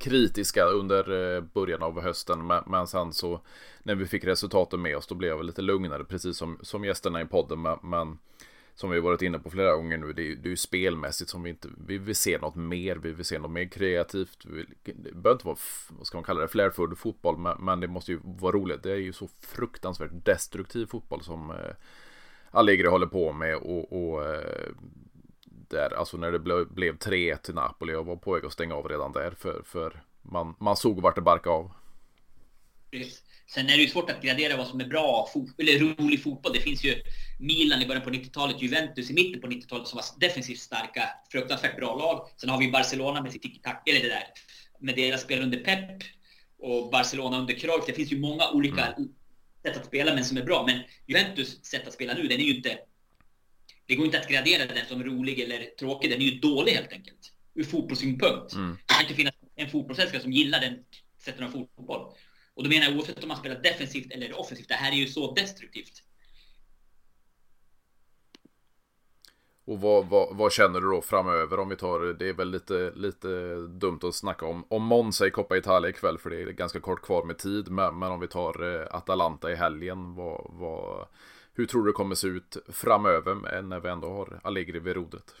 [0.00, 2.46] kritiska under eh, början av hösten.
[2.46, 3.40] Men, men sen så
[3.82, 6.04] när vi fick resultaten med oss då blev jag lite lugnare.
[6.04, 7.62] Precis som, som gästerna i podden.
[7.62, 8.18] Men, men
[8.80, 11.42] som vi varit inne på flera gånger nu, det är, det är ju spelmässigt som
[11.42, 14.38] vi inte, vi vill se något mer, vi vill se något mer kreativt.
[14.84, 15.56] det behöver inte vara,
[15.88, 18.82] vad ska man kalla det, flärfull fotboll, men, men, det måste ju vara roligt.
[18.82, 21.74] Det är ju så fruktansvärt destruktiv fotboll som eh,
[22.50, 24.68] Allegri håller på med och, och eh,
[25.68, 28.74] där, alltså när det ble, blev 3-1 till Napoli, jag var på väg att stänga
[28.74, 31.72] av redan där för, för man, man såg vart det barkade av.
[33.54, 36.52] Sen är det ju svårt att gradera vad som är bra eller rolig fotboll.
[36.52, 37.02] Det finns ju
[37.38, 41.76] Milan i början på 90-talet, Juventus i mitten på 90-talet som var defensivt starka, fruktansvärt
[41.76, 42.28] bra lag.
[42.36, 44.24] Sen har vi Barcelona med sitt tiki-tack, eller det där,
[44.78, 46.02] med deras spel under Pep
[46.58, 47.84] och Barcelona under Cruyff.
[47.86, 49.08] Det finns ju många olika mm.
[49.62, 50.66] sätt att spela, men som är bra.
[50.66, 52.78] Men Juventus sätt att spela nu, den är ju inte...
[53.86, 56.10] Det går inte att gradera den som rolig eller tråkig.
[56.10, 57.32] Den är ju dålig helt enkelt.
[57.54, 58.52] Ur fotbollssynpunkt.
[58.52, 58.78] Mm.
[58.86, 60.78] Det kan inte finnas en fotbollsälskare som gillar den
[61.18, 62.12] sättet av fotboll.
[62.54, 64.68] Och då menar jag oavsett om man spelar defensivt eller offensivt.
[64.68, 66.02] Det här är ju så destruktivt.
[69.64, 72.92] Och vad, vad, vad, känner du då framöver om vi tar, det är väl lite,
[72.96, 76.80] lite dumt att snacka om, om Monza i Coppa Italia ikväll för det är ganska
[76.80, 77.70] kort kvar med tid.
[77.70, 81.06] Men, men om vi tar eh, Atalanta i helgen, vad, vad,
[81.54, 85.34] hur tror du det kommer se ut framöver när vi ändå har Allegri vid rodret?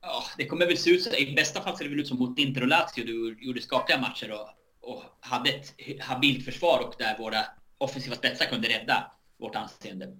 [0.00, 1.16] Ja, det kommer väl se ut så.
[1.16, 3.04] I bästa fall ser det väl ut som mot Inter och Lazio.
[3.04, 4.48] Du gjorde skapliga matcher och
[4.82, 7.44] och hade ett habilt försvar och där våra
[7.78, 10.16] offensiva spetsar kunde rädda vårt anseende.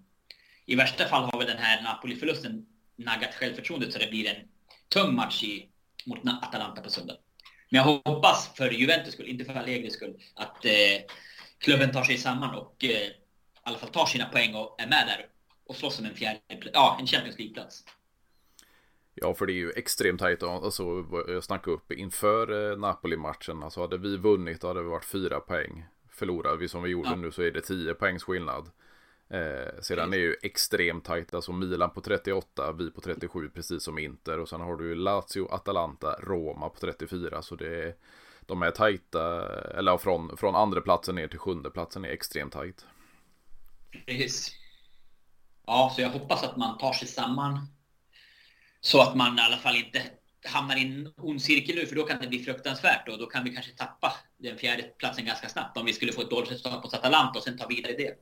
[0.66, 4.48] I värsta fall har väl den här Napoli-förlusten naggat självförtroendet så det blir en
[4.88, 5.68] tung match i,
[6.04, 7.16] mot Atalanta på söndag.
[7.70, 10.72] Men jag hoppas för Juventus skull, inte för Allegris skull, att eh,
[11.58, 13.14] klubben tar sig samman och eh, i
[13.62, 15.26] alla fall tar sina poäng och är med där
[15.66, 16.40] och slåss om en fjärde,
[16.72, 17.84] ja, en Champions League-plats.
[19.14, 20.42] Ja, för det är ju extremt tajt.
[20.42, 23.62] Alltså, jag snackade upp inför eh, Napoli-matchen.
[23.62, 25.86] Alltså hade vi vunnit då hade det varit fyra poäng.
[26.10, 27.16] Förlorar vi som vi gjorde ja.
[27.16, 28.70] nu så är det tio poängs skillnad.
[29.28, 31.34] Eh, sedan är det ju extremt tajt.
[31.34, 34.38] Alltså Milan på 38, vi på 37 precis som Inter.
[34.38, 37.42] Och sen har du Lazio, Atalanta, Roma på 34.
[37.42, 37.94] Så det är,
[38.46, 39.48] de är tajta.
[39.78, 42.86] Eller från, från andra platsen ner till sjunde platsen är extremt tajt.
[44.06, 44.52] Precis.
[45.66, 47.66] Ja, så jag hoppas att man tar sig samman
[48.84, 50.02] så att man i alla fall inte
[50.44, 53.44] hamnar i en ond cirkel nu, för då kan det bli fruktansvärt och då kan
[53.44, 56.82] vi kanske tappa den fjärde platsen ganska snabbt om vi skulle få ett dåligt resultat
[56.82, 58.18] på Atalanta och sen ta vidare det.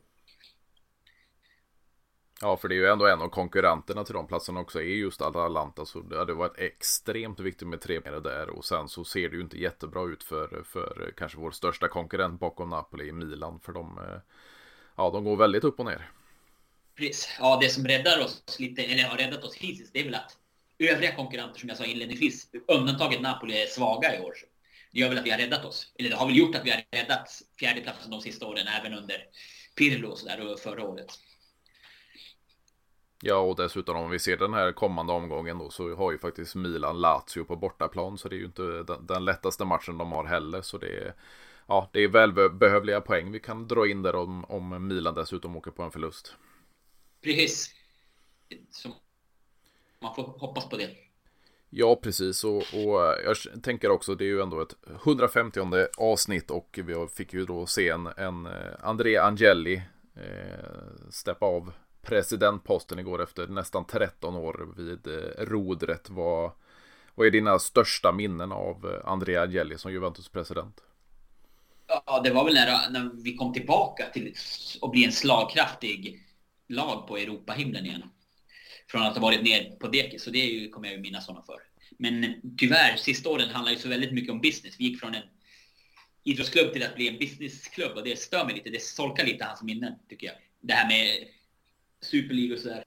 [2.42, 5.22] Ja, för det är ju ändå en av konkurrenterna till de platserna också är just
[5.22, 9.28] Atalanta, så det hade varit extremt viktigt med tre mer där och sen så ser
[9.28, 13.72] det ju inte jättebra ut för, för kanske vår största konkurrent bakom Napoli, Milan, för
[13.72, 14.20] de, eh,
[14.96, 16.10] ja, de går väldigt upp och ner.
[16.94, 17.36] Precis.
[17.38, 20.36] Ja, det som räddar oss lite, eller har räddat oss hittills, det är väl att
[20.88, 24.34] övriga konkurrenter som jag sa inledningsvis, undantaget Napoli, är svaga i år.
[24.92, 25.92] Det gör väl att vi har räddat oss.
[25.98, 29.24] Eller det har väl gjort att vi har räddat fjärdeplatsen de sista åren, även under
[29.76, 31.18] Pirlo och sådär förra året.
[33.22, 36.54] Ja, och dessutom om vi ser den här kommande omgången då så har ju faktiskt
[36.54, 40.24] Milan Lazio på bortaplan så det är ju inte den, den lättaste matchen de har
[40.24, 41.14] heller så det är
[41.70, 45.70] Ja, det är välbehövliga poäng vi kan dra in där om, om Milan dessutom åker
[45.70, 46.34] på en förlust.
[47.22, 47.74] Precis.
[48.70, 48.88] Så
[50.00, 50.90] man får hoppas på det.
[51.70, 52.44] Ja, precis.
[52.44, 55.60] Och, och, jag tänker också, det är ju ändå ett 150
[55.98, 59.82] avsnitt och vi fick ju då se en, en eh, André Angeli
[60.16, 66.10] eh, steppa av presidentposten igår efter nästan 13 år vid eh, rodret.
[66.10, 66.50] Vad,
[67.14, 70.80] vad är dina största minnen av eh, André Angeli som Juventus president?
[72.06, 74.34] Ja, det var väl när, när vi kom tillbaka till
[74.82, 76.26] att bli en slagkraftig
[76.68, 78.02] lag på Europahimlen igen
[78.90, 80.22] från att ha varit ner på dekis.
[80.22, 81.56] Så det är ju, kommer jag ju minnas honom för.
[81.98, 84.74] Men tyvärr, sista åren handlar ju så väldigt mycket om business.
[84.78, 85.22] Vi gick från en
[86.24, 88.70] idrottsklubb till att bli en businessklubb och det stör mig lite.
[88.70, 90.36] Det solkar lite hans minnen, tycker jag.
[90.60, 91.28] Det här med
[92.00, 92.84] superliga och sådär.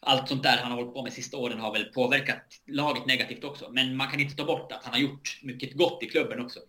[0.00, 3.44] allt sånt där han har hållit på med sista åren har väl påverkat laget negativt
[3.44, 3.70] också.
[3.70, 6.60] Men man kan inte ta bort att han har gjort mycket gott i klubben också.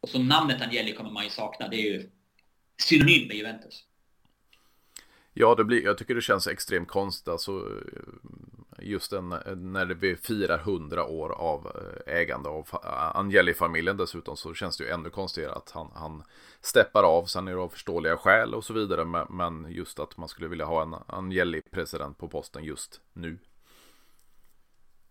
[0.00, 1.68] Och så namnet Angeli kommer man ju sakna.
[1.68, 2.10] Det är ju
[2.82, 3.84] synonymt med Juventus.
[5.40, 7.28] Ja, det blir, jag tycker det känns extremt konstigt.
[7.28, 7.82] Alltså,
[8.78, 9.28] just den,
[9.72, 11.66] när vi firar 100 år av
[12.06, 12.68] eh, ägande av
[13.14, 16.22] Angeli-familjen dessutom så känns det ju ännu konstigare att han, han
[16.60, 17.24] steppar av.
[17.24, 19.26] Sen är det av förståeliga skäl och så vidare.
[19.30, 23.38] Men just att man skulle vilja ha en Angeli-president på posten just nu.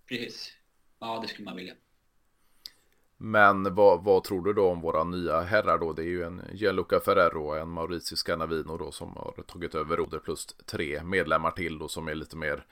[0.08, 0.54] Precis.
[1.00, 1.74] Ja, det skulle man vilja.
[3.18, 5.94] Men vad, vad, tror du då om våra nya herrar då?
[5.94, 9.98] Det är ju en Gianluca Ferrero och en Maurizio Scanavino då som har tagit över
[9.98, 12.64] Roder plus tre medlemmar till då som är lite mer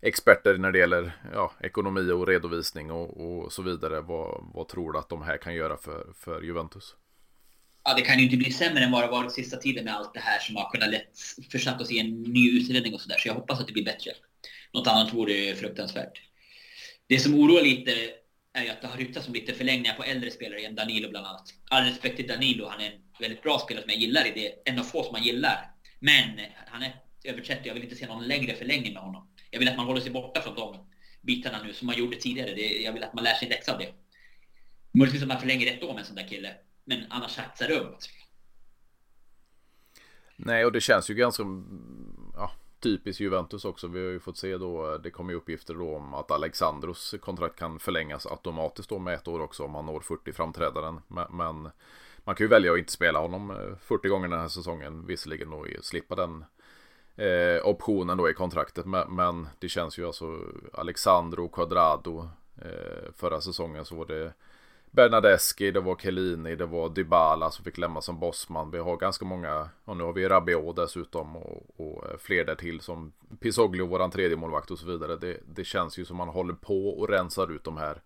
[0.00, 4.00] experter när det gäller ja, ekonomi och redovisning och, och så vidare.
[4.00, 6.94] Vad, vad, tror du att de här kan göra för, för Juventus?
[7.84, 10.14] Ja, det kan ju inte bli sämre än vad det varit sista tiden med allt
[10.14, 11.18] det här som har kunnat lätt
[11.50, 13.18] försatt oss i en ny utredning och sådär.
[13.18, 14.10] Så jag hoppas att det blir bättre.
[14.72, 16.22] Något annat vore fruktansvärt.
[17.06, 17.90] Det som oroar lite
[18.54, 21.26] är ju att det har ryktats om lite förlängningar på äldre spelare än Danilo bland
[21.26, 21.54] annat.
[21.70, 24.70] All respekt till Danilo, han är en väldigt bra spelare som jag gillar i det.
[24.70, 25.70] En av få som man gillar.
[25.98, 29.28] Men han är över 30, jag vill inte se någon längre förlängning med honom.
[29.50, 30.86] Jag vill att man håller sig borta från de
[31.22, 32.54] bitarna nu som man gjorde tidigare.
[32.54, 33.92] Det, jag vill att man lär sig läxa av det.
[34.92, 36.54] Möjligtvis att man förlänger ett år med en sån där kille.
[36.84, 37.98] Men annars satsar dumt.
[40.36, 41.42] Nej, och det känns ju ganska
[42.84, 43.88] typiskt Juventus också.
[43.88, 47.58] Vi har ju fått se då, det kommer ju uppgifter då om att Alexandros kontrakt
[47.58, 51.00] kan förlängas automatiskt då med ett år också om han når 40 framträdanden.
[51.08, 51.70] Men, men
[52.24, 55.52] man kan ju välja att inte spela honom eh, 40 gånger den här säsongen visserligen
[55.52, 56.44] och slippa den
[57.16, 58.86] eh, optionen då i kontraktet.
[58.86, 60.38] Men, men, det känns ju alltså
[60.72, 62.28] Alexandro Quadrado
[62.62, 64.32] eh, förra säsongen så var det
[64.94, 68.70] Bernadeschi, det var Kellini, det var Dybala som fick lämna som bossman.
[68.70, 72.54] Vi har ganska många, och nu har vi Rabiot dessutom och, och eh, fler där
[72.54, 75.16] till som Pisoglio, våran tredje målvakt och så vidare.
[75.16, 78.02] Det, det känns ju som man håller på och rensar ut de här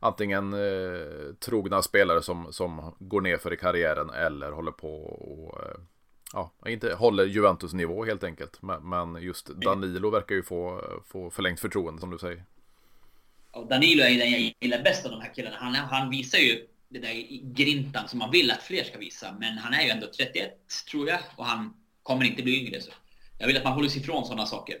[0.00, 5.62] antingen eh, trogna spelare som, som går ner för i karriären eller håller på och
[5.62, 5.76] eh,
[6.32, 8.62] ja, inte håller Juventus nivå helt enkelt.
[8.62, 12.44] Men, men just Danilo verkar ju få, få förlängt förtroende som du säger.
[13.54, 15.56] Och Danilo är ju den jag gillar bäst av de här killarna.
[15.56, 17.14] Han, han visar ju det där
[17.54, 19.36] grintan som man vill att fler ska visa.
[19.40, 20.52] Men han är ju ändå 31
[20.90, 22.80] tror jag och han kommer inte bli yngre.
[22.80, 22.90] Så
[23.38, 24.76] jag vill att man håller sig ifrån sådana saker.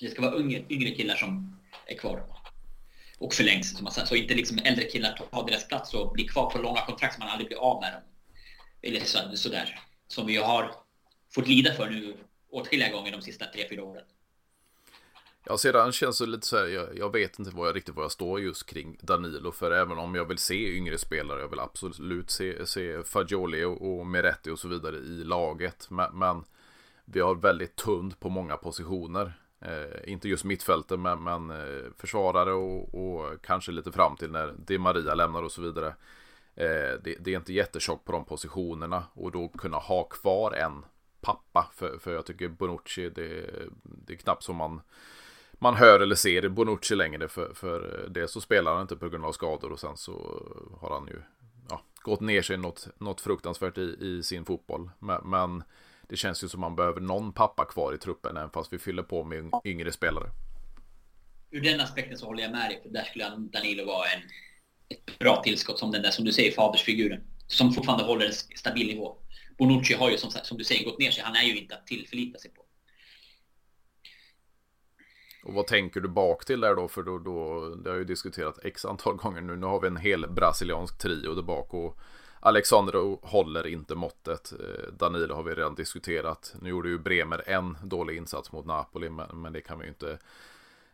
[0.00, 2.24] Det ska vara yngre, yngre killar som är kvar.
[3.18, 3.82] Och förlängs.
[4.06, 7.20] Så inte liksom äldre killar tar deras plats och blir kvar på långa kontrakt så
[7.20, 8.02] man aldrig blir av med dem.
[8.82, 9.00] Eller
[9.36, 10.74] sådär som vi har
[11.34, 12.16] fått lida för nu
[12.50, 14.04] åtskilliga gånger de sista tre, fyra åren.
[15.44, 18.04] Ja, sedan känns det lite så här, jag, jag, vet inte vad jag, riktigt vad
[18.04, 21.60] jag står just kring Danilo, för även om jag vill se yngre spelare, jag vill
[21.60, 26.44] absolut se, se Fagioli och, och Meretti och så vidare i laget, men, men
[27.04, 29.32] vi har väldigt tunt på många positioner.
[29.60, 34.54] Eh, inte just mittfältet, men, men eh, försvarare och, och, kanske lite fram till när
[34.66, 35.88] Di Maria lämnar och så vidare.
[36.54, 40.84] Eh, det, det, är inte jättetjockt på de positionerna och då kunna ha kvar en
[41.20, 41.70] pappa.
[41.74, 43.50] För, för jag tycker Bonucci, det,
[43.82, 44.80] det är knappt som man,
[45.62, 47.28] man hör eller ser Bonucci längre.
[47.28, 50.12] För, för eh, dels så spelar han inte på grund av skador och sen så
[50.12, 51.22] eh, har han ju
[51.68, 54.90] ja, gått ner sig något, något fruktansvärt i, i sin fotboll.
[54.98, 55.62] Men, men
[56.08, 59.02] det känns ju som man behöver någon pappa kvar i truppen även fast vi fyller
[59.02, 60.30] på med yngre spelare.
[61.50, 62.80] Ur den aspekten så håller jag med dig.
[62.82, 64.20] För där skulle Danilo vara en
[64.88, 67.20] ett bra tillskott som den där, som du säger, fadersfiguren.
[67.46, 69.16] Som fortfarande håller en stabil nivå.
[69.58, 71.24] Bonucci har ju som, som du säger gått ner sig.
[71.24, 72.61] Han är ju inte att tillförlita sig på.
[75.42, 76.88] Och vad tänker du bak till där då?
[76.88, 79.56] För då, då, det har ju diskuterat x antal gånger nu.
[79.56, 81.98] Nu har vi en hel brasiliansk trio där bak och
[82.40, 84.52] Alexandro håller inte måttet.
[84.52, 86.54] Eh, Danilo har vi redan diskuterat.
[86.60, 89.88] Nu gjorde ju Bremer en dålig insats mot Napoli, men, men det kan vi ju
[89.88, 90.18] inte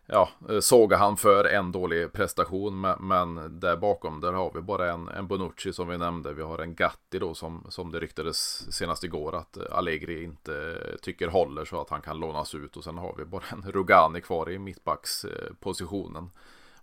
[0.08, 2.80] ja, eh, såga han för en dålig prestation.
[3.00, 6.32] Men där bakom där har vi bara en, en Bonucci som vi nämnde.
[6.32, 10.76] Vi har en Gatti då som, som det ryktades senast igår att eh, Allegri inte
[11.02, 12.76] tycker håller så att han kan lånas ut.
[12.76, 16.30] Och sen har vi bara en Rugani kvar i mittbackspositionen.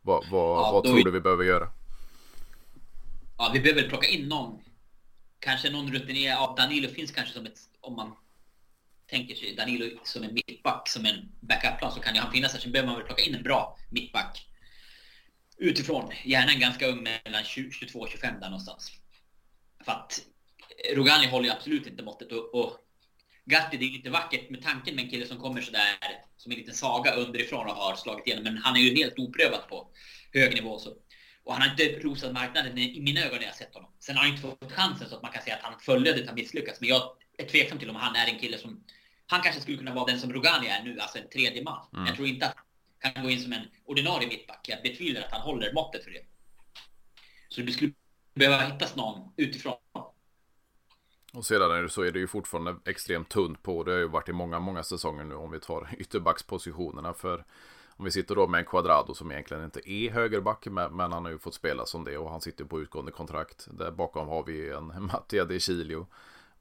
[0.01, 1.03] Vad, vad, ja, vad tror vi...
[1.03, 1.67] du vi behöver göra?
[3.37, 4.59] Ja, vi behöver plocka in någon.
[5.39, 6.37] Kanske någon rutinerad.
[6.37, 8.11] Ja, Danilo finns kanske som ett, om man
[9.07, 12.59] tänker sig Danilo som en mittback, som en backup-plan, så kan ju han finnas där.
[12.59, 14.47] Sen behöver man väl plocka in en bra mittback.
[15.57, 16.11] Utifrån.
[16.23, 18.91] Gärna en ganska ung, mellan 22 och 25 där någonstans.
[19.85, 20.21] För att
[20.93, 22.31] Rogani håller ju absolut inte måttet.
[22.31, 22.77] Och, och
[23.45, 25.97] Gatti, det är lite vackert med tanken med en kille som kommer sådär
[26.37, 28.43] som en liten saga underifrån och har slagit igenom.
[28.43, 29.87] Men han är ju helt oprövad på
[30.33, 30.79] hög nivå.
[30.79, 30.93] Så.
[31.43, 33.91] Och han har inte rosat marknaden i mina ögon när jag sett honom.
[33.99, 36.35] Sen har han inte fått chansen så att man kan säga att han fullödigt har
[36.35, 36.81] misslyckats.
[36.81, 37.01] Men jag
[37.37, 38.83] är tveksam till om han är en kille som
[39.27, 41.85] Han kanske skulle kunna vara den som Rogani är nu, alltså en tredje man.
[41.93, 42.05] Mm.
[42.05, 42.55] Jag tror inte att
[42.99, 44.65] han kan gå in som en ordinarie mittback.
[44.69, 46.21] Jag betvivlar att han håller måttet för det.
[47.49, 47.93] Så det skulle
[48.33, 49.75] behöva hittas någon utifrån.
[51.33, 53.83] Och sedan är det så är det ju fortfarande extremt tunt på.
[53.83, 57.13] Det har ju varit i många, många säsonger nu om vi tar ytterbackspositionerna.
[57.13, 57.45] För
[57.97, 61.31] om vi sitter då med en Quadrado som egentligen inte är högerback, men, han har
[61.31, 63.67] ju fått spela som det och han sitter på utgående kontrakt.
[63.71, 66.07] Där bakom har vi en Mattia De Chilio.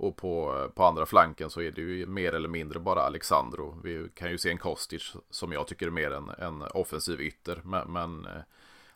[0.05, 3.81] Och på, på andra flanken så är det ju mer eller mindre bara Alexandro.
[3.83, 7.61] Vi kan ju se en Kostic som jag tycker är mer en, en offensiv ytter.
[7.65, 8.43] Men, men eh,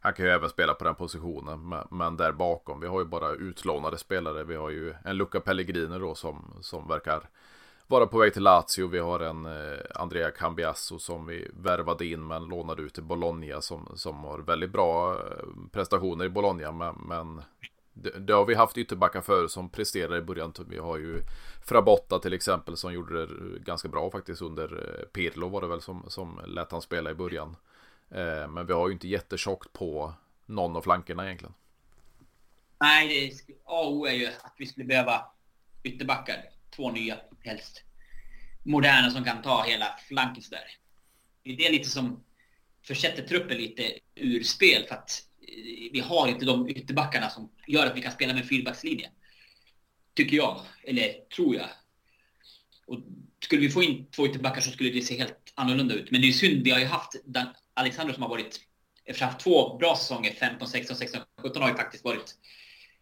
[0.01, 1.69] han kan ju även spela på den positionen.
[1.69, 4.45] Men, men, där bakom, vi har ju bara utlånade spelare.
[4.45, 7.29] Vi har ju en Luca Pellegrini då som, som verkar
[7.87, 8.87] vara på väg till Lazio.
[8.87, 13.61] Vi har en eh, Andrea Cambiasso som vi värvade in men lånade ut till Bologna
[13.61, 16.73] som, som har väldigt bra eh, prestationer i Bologna.
[16.73, 17.43] Men, men
[18.03, 20.55] det, det, har vi haft ytterbackar för som presterade i början.
[20.69, 21.23] Vi har ju
[21.67, 25.81] Frabotta till exempel som gjorde det ganska bra faktiskt under eh, Pirlo var det väl
[25.81, 27.57] som, som lät han spela i början.
[28.11, 30.15] Eh, men vi har ju inte jättetjockt på
[30.47, 31.55] någon av flankerna egentligen.
[32.81, 35.25] Nej, det, A och O är ju att vi skulle behöva
[35.83, 36.37] ytterbackar.
[36.77, 37.83] Två nya helst.
[38.65, 40.71] Moderna som kan ta hela flanken sådär.
[41.43, 42.25] Det är lite som
[42.83, 45.28] försätter truppen lite ur spel för att
[45.93, 49.11] vi har inte de ytterbackarna som gör att vi kan spela med fyrbackslinje.
[50.15, 51.69] Tycker jag, eller tror jag.
[52.87, 52.99] Och
[53.45, 56.11] skulle vi få in två ytterbackar så skulle det se helt annorlunda ut.
[56.11, 57.13] Men det är synd, vi har ju haft
[57.75, 58.61] Alexander som har varit,
[59.05, 62.35] efter haft två bra säsonger, 15, 16, 16, 17 har ju faktiskt varit,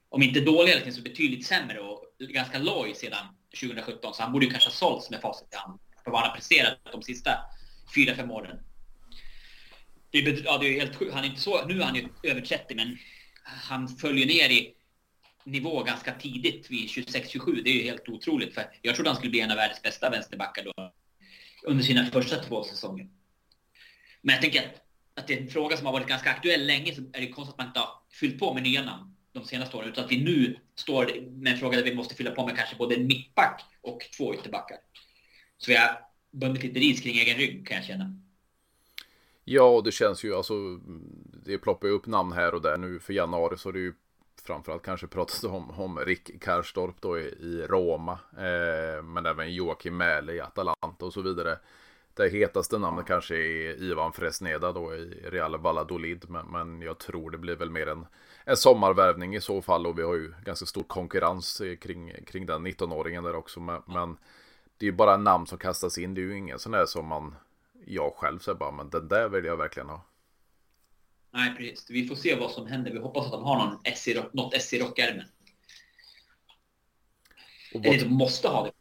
[0.09, 3.27] om inte dåliga, så betydligt sämre och ganska loj sedan
[3.61, 4.15] 2017.
[4.15, 6.37] Så han borde ju kanske ha sålts med facit i hand för vad han har
[6.37, 7.31] presterat de sista
[7.95, 8.59] fyra, fem åren.
[10.23, 11.15] Det är, ja, det är helt sjukt.
[11.15, 12.99] Han är inte så, nu är han ju över 30, men
[13.45, 14.75] han följer ner i
[15.45, 17.63] nivå ganska tidigt vid 26-27.
[17.65, 18.55] Det är ju helt otroligt.
[18.55, 20.93] För jag trodde han skulle bli en av världens bästa vänsterbackar då,
[21.65, 23.09] under sina första två säsonger.
[24.23, 24.83] Men jag tänker att,
[25.15, 27.53] att det är en fråga som har varit ganska aktuell länge, så är det konstigt
[27.53, 29.89] att man inte har fyllt på med nya namn de senaste åren.
[29.89, 32.77] Utan att vi nu står med en fråga där vi måste fylla på med kanske
[32.77, 34.77] både en mittback och två ytterbackar.
[35.59, 36.01] Så vi har
[36.31, 38.21] bundit lite ris kring egen rygg kan jag känna.
[39.49, 40.55] Ja, det känns ju alltså.
[41.45, 43.93] Det ploppar ju upp namn här och där nu för januari så är det ju
[44.43, 48.19] framförallt kanske pratat om, om Rick Karstorp då i, i Roma.
[48.33, 51.59] Eh, men även Joakim Mähle i Atalanta och så vidare.
[52.15, 56.25] Det hetaste namnet kanske är Ivan Fresneda då i Real Valladolid.
[56.29, 58.07] Men, men jag tror det blir väl mer en,
[58.45, 59.87] en sommarvärvning i så fall.
[59.87, 63.61] Och vi har ju ganska stor konkurrens kring, kring den 19-åringen där också.
[63.61, 64.17] Men, men
[64.79, 66.15] det är ju bara namn som kastas in.
[66.15, 67.35] Det är ju ingen sån där som man,
[67.89, 70.07] jag själv säger bara, men den där vill jag verkligen ha.
[71.31, 71.91] Nej, precis.
[71.91, 72.91] Vi får se vad som händer.
[72.91, 75.25] Vi hoppas att de har någon S i, något S i rockärmen.
[77.73, 78.73] Eller de måste ha det.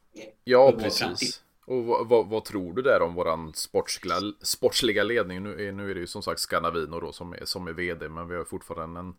[0.43, 1.43] Ja, precis.
[1.65, 5.43] Och vad, vad, vad, tror du där om våran sportsliga, sportsliga ledning?
[5.43, 8.09] Nu är, nu är det ju som sagt Scanavino då som är, som är vd,
[8.09, 9.15] men vi har fortfarande en,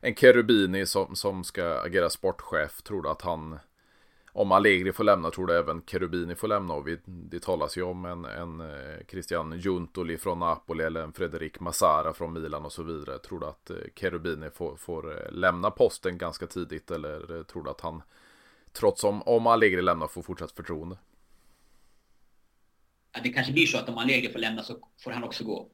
[0.00, 2.82] en Cherubini som, som ska agera sportchef.
[2.82, 3.58] Tror du att han,
[4.34, 6.74] om Allegri får lämna, tror du även Cherubini får lämna?
[6.74, 11.12] Och vi, det talas ju om en, en eh, Christian Juntoli från Napoli eller en
[11.12, 13.18] Fredrik Massara från Milan och så vidare.
[13.18, 17.70] Tror du att eh, Cherubini får, får eh, lämna posten ganska tidigt eller tror du
[17.70, 18.02] att han,
[18.72, 20.96] trots om, om Allegri lämnar, får fortsatt förtroende?
[23.22, 25.68] det kanske blir så att om Allegri får lämna så får han också gå.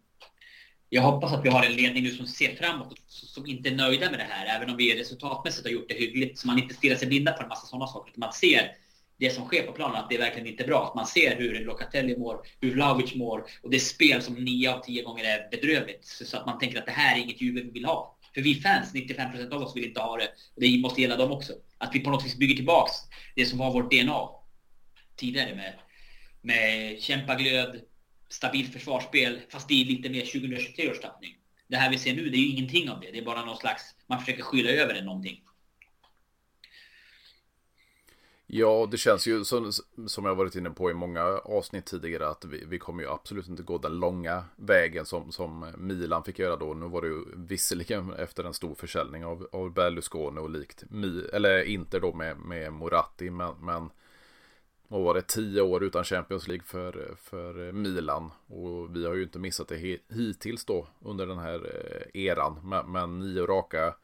[0.90, 3.74] Jag hoppas att vi har en ledning nu som ser framåt och som inte är
[3.74, 6.38] nöjda med det här, även om vi resultatmässigt har gjort det hyggligt.
[6.38, 8.12] Så man inte stirrar sig blinda på en massa sådana saker.
[8.16, 8.72] Man ser
[9.18, 10.86] det som sker på planen, att det verkligen inte är bra.
[10.86, 14.80] Att man ser hur Locatelli mår, hur Vlahovic mår och det spel som nio av
[14.80, 16.04] tio gånger är bedrövligt.
[16.06, 18.16] Så att man tänker att det här är inget Juve vi vill ha.
[18.34, 20.28] För vi fans, 95 procent av oss vill inte ha det.
[20.54, 21.52] Och det måste gälla dem också.
[21.78, 22.92] Att vi på något vis bygger tillbaks
[23.36, 24.28] det som var vårt DNA
[25.16, 25.74] tidigare med
[26.40, 27.80] med kämpaglöd,
[28.28, 31.36] stabilt försvarsspel, fast det är lite mer 2023 års tappning.
[31.68, 33.10] Det här vi ser nu, det är ju ingenting av det.
[33.10, 35.42] Det är bara någon slags, man försöker skylla över det någonting.
[38.50, 39.72] Ja, det känns ju som,
[40.06, 43.48] som jag varit inne på i många avsnitt tidigare att vi, vi kommer ju absolut
[43.48, 46.74] inte gå den långa vägen som, som Milan fick göra då.
[46.74, 50.84] Nu var det ju visserligen efter en stor försäljning av, av Berlusconi och likt,
[51.32, 53.90] eller inte då med, med Moratti, men, men
[54.88, 58.30] vad var det, tio år utan Champions League för, för Milan.
[58.46, 61.60] Och vi har ju inte missat det hittills då under den här
[62.14, 62.60] eh, eran.
[62.68, 63.94] Men, men nio raka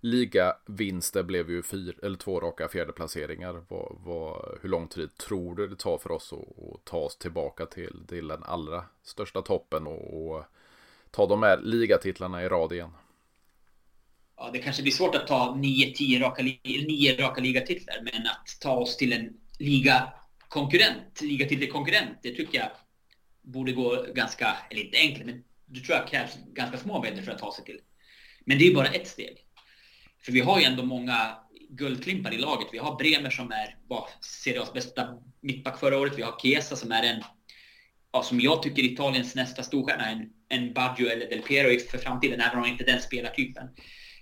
[0.00, 3.62] ligavinster blev ju fyra, eller två raka fjärdeplaceringar.
[3.68, 7.16] Vad, vad, hur lång tid tror du det tar för oss att, att ta oss
[7.16, 10.44] tillbaka till, till den allra största toppen och, och
[11.10, 12.90] ta de här ligatitlarna i rad igen?
[14.36, 18.60] Ja, det kanske blir svårt att ta nio, tio raka, nio raka ligatitlar, men att
[18.60, 20.12] ta oss till en liga
[20.48, 22.70] konkurrent, liga till konkurrent, det tycker jag
[23.42, 27.32] borde gå ganska, eller inte enkelt, men det tror jag krävs ganska små medel för
[27.32, 27.80] att ta sig till.
[28.44, 29.36] Men det är bara ett steg.
[30.24, 31.38] För vi har ju ändå många
[31.70, 32.68] guldklimpar i laget.
[32.72, 36.18] Vi har Bremer som är var Serie bästa mittback förra året.
[36.18, 37.22] Vi har Chiesa som är en,
[38.12, 42.40] ja, som jag tycker Italiens nästa storstjärna, en, en Baggio eller Del Piero för framtiden,
[42.40, 43.68] även om han inte är den spelartypen.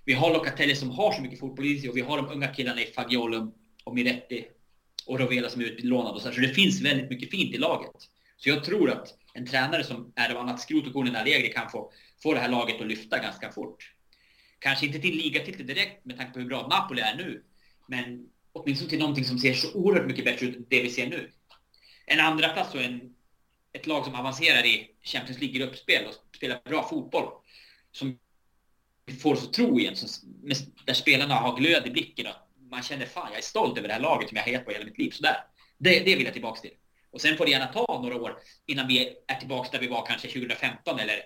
[0.05, 2.49] Vi har Locatelli som har så mycket fotboll i sig och vi har de unga
[2.49, 3.55] killarna i Fagiolo
[3.85, 4.45] och Miretti
[5.07, 6.33] och Rovela som är utlånad och så.
[6.33, 7.93] Så det finns väldigt mycket fint i laget.
[8.37, 11.53] Så jag tror att en tränare som är av annat skrot och korn än Allegri
[11.53, 11.93] kan få,
[12.23, 13.93] få det här laget att lyfta ganska fort.
[14.59, 17.45] Kanske inte till ligatitel direkt med tanke på hur bra Napoli är nu.
[17.89, 21.07] Men åtminstone till någonting som ser så oerhört mycket bättre ut än det vi ser
[21.07, 21.31] nu.
[22.07, 23.15] En andra plats och en,
[23.73, 27.29] ett lag som avancerar i Champions League-gruppspel och spelar bra fotboll.
[27.93, 28.19] Som
[29.23, 29.97] får oss att tro igen.
[29.97, 30.09] Som,
[30.85, 32.27] där spelarna har glöd i blicken.
[32.75, 34.85] Man känner fan, jag är stolt över det här laget som jag har på hela
[34.85, 35.11] mitt liv.
[35.11, 35.37] Sådär.
[35.79, 36.71] Det, det vill jag tillbaka till.
[37.11, 40.07] Och sen får det gärna ta några år innan vi är tillbaka där vi var
[40.07, 41.23] kanske 2015 eller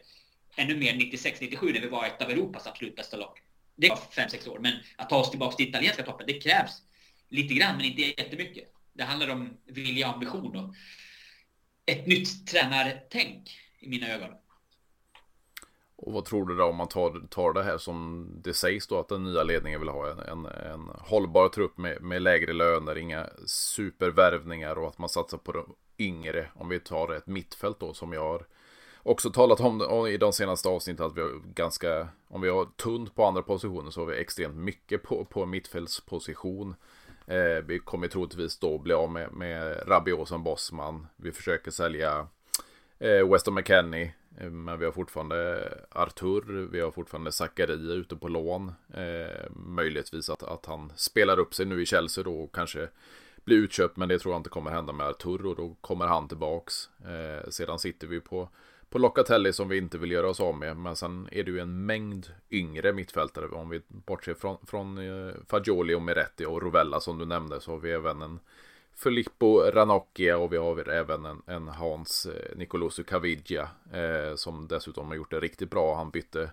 [0.56, 3.38] ännu mer 96-97 när vi var ett av Europas absolut bästa lag.
[3.76, 6.82] Det var 5-6 år, men att ta oss tillbaka till italienska toppen, det krävs
[7.28, 8.64] lite grann, men inte jättemycket.
[8.92, 10.74] Det handlar om vilja och ambition och
[11.86, 14.30] ett nytt tränartänk i mina ögon.
[16.00, 18.98] Och vad tror du då om man tar, tar det här som det sägs då
[18.98, 22.98] att den nya ledningen vill ha en, en, en hållbar trupp med, med lägre löner,
[22.98, 26.50] inga supervärvningar och att man satsar på de yngre.
[26.54, 28.46] Om vi tar ett mittfält då som jag har
[29.02, 33.14] också talat om i de senaste avsnitten att vi har ganska, om vi har tunt
[33.14, 36.74] på andra positioner så har vi extremt mycket på, på mittfältsposition.
[37.26, 41.06] Eh, vi kommer troligtvis då bli av med, med Rabiot som bossman.
[41.16, 42.26] Vi försöker sälja
[42.98, 44.12] eh, Weston McKennie.
[44.40, 48.72] Eh, men vi har fortfarande Artur, vi har fortfarande Zakaria ute på lån.
[48.94, 52.88] Eh, möjligtvis att, att han spelar upp sig nu i Chelsea då och kanske
[53.44, 53.96] blir utköpt.
[53.96, 56.90] Men det tror jag inte kommer hända med Artur och då kommer han tillbaks.
[57.04, 58.48] Eh, sedan sitter vi på
[58.90, 60.76] på Locatelli som vi inte vill göra oss av med.
[60.76, 63.48] Men sen är det ju en mängd yngre mittfältare.
[63.48, 67.70] Om vi bortser från, från eh, Fagioli och Meretti och Rovella som du nämnde så
[67.70, 68.40] har vi även en
[69.02, 75.08] Filippo Ranocchia och vi har även en, en Hans eh, Nicolosu Caviglia eh, som dessutom
[75.08, 75.96] har gjort det riktigt bra.
[75.96, 76.50] Han bytte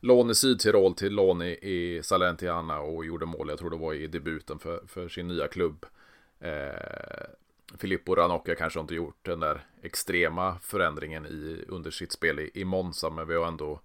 [0.00, 3.94] lån i Sydtirol till lån i, i Salentiana och gjorde mål, jag tror det var
[3.94, 5.86] i debuten för, för sin nya klubb.
[6.40, 7.26] Eh,
[7.78, 12.64] Filippo Ranocchia kanske inte gjort den där extrema förändringen i, under sitt spel i, i
[12.64, 13.80] Monza, men vi har ändå,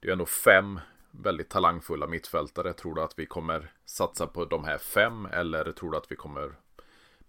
[0.00, 0.80] det är ändå fem
[1.10, 2.72] väldigt talangfulla mittfältare.
[2.72, 6.16] Tror du att vi kommer satsa på de här fem eller tror du att vi
[6.16, 6.52] kommer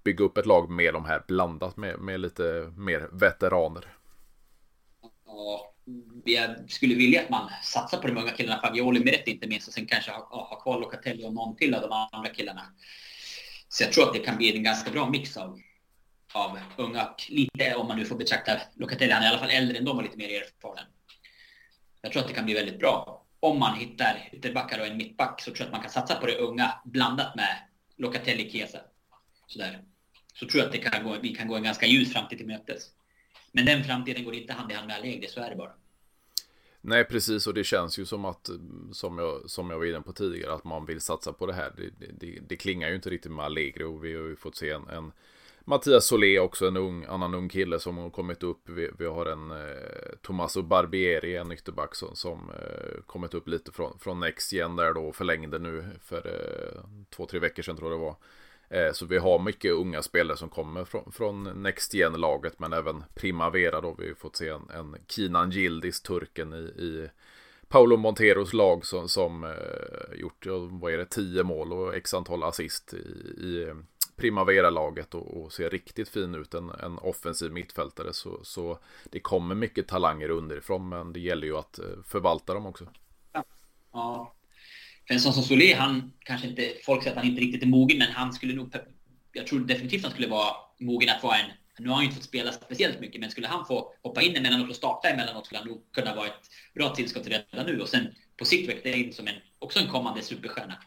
[0.08, 3.86] bygga upp ett lag med de här blandat med, med lite mer veteraner?
[5.26, 5.74] Ja,
[6.26, 9.68] jag skulle vilja att man satsar på de unga killarna, Fagioli med rätt inte minst,
[9.68, 12.62] och sen kanske ha, ha kvar Locatelli och någon till av de andra killarna.
[13.70, 15.60] Så jag tror att det kan bli en ganska bra mix av
[16.34, 19.78] av unga, lite om man nu får betrakta Locatelli, han är i alla fall äldre
[19.78, 20.86] än dem och lite mer erfaren.
[22.02, 23.26] Jag tror att det kan bli väldigt bra.
[23.40, 26.26] Om man hittar ytterbackar och en mittback så tror jag att man kan satsa på
[26.26, 27.58] det unga blandat med
[27.98, 28.80] Locatelli, Chiesa.
[29.48, 29.84] Sådär.
[30.40, 32.48] Så tror jag att det kan gå, vi kan gå en ganska ljus framtid till
[32.48, 32.84] mötes.
[33.52, 35.72] Men den framtiden går inte hand i hand med Allegri, så är det bara.
[36.82, 38.50] Nej, precis, och det känns ju som att,
[38.92, 41.74] som jag, som jag var inne på tidigare, att man vill satsa på det här.
[41.78, 44.70] Det, det, det klingar ju inte riktigt med Allegri och vi har ju fått se
[44.70, 45.12] en, en
[45.70, 48.70] Mattias Solé också, en ung, annan ung kille som har kommit upp.
[48.70, 53.72] Vi, vi har en eh, Tommaso Barbieri, en ytterback som, som eh, kommit upp lite
[53.72, 56.82] från, från Next Gen där då, och förlängde nu för eh,
[57.16, 58.16] två, tre veckor sedan tror jag det var.
[58.70, 63.04] Eh, så vi har mycket unga spelare som kommer från, från Next Gen-laget, men även
[63.14, 63.96] Primavera då.
[64.00, 67.10] Vi har fått se en, en Kinan Gildis, turken i, i
[67.68, 72.44] Paolo Monteros lag som, som eh, gjort, vad är det, tio mål och x antal
[72.44, 72.98] assist i,
[73.46, 73.74] i
[74.16, 78.14] Primavera-laget och, och, ser riktigt fin ut, en, en offensiv mittfältare.
[78.14, 82.66] Så, så det kommer mycket talanger underifrån, men det gäller ju att eh, förvalta dem
[82.66, 82.88] också.
[83.92, 84.34] Ja.
[85.08, 87.68] För en sån som Solé, han kanske inte, folk säger att han inte riktigt är
[87.68, 88.74] mogen, men han skulle nog,
[89.34, 92.18] jag tror definitivt han skulle vara mogen att vara en, nu har han ju inte
[92.18, 95.60] fått spela speciellt mycket, men skulle han få hoppa in emellanåt och starta emellanåt skulle
[95.60, 99.14] han nog kunna vara ett bra tillskott redan nu och sen på sikt växte in
[99.14, 100.78] som en, också en kommande superstjärna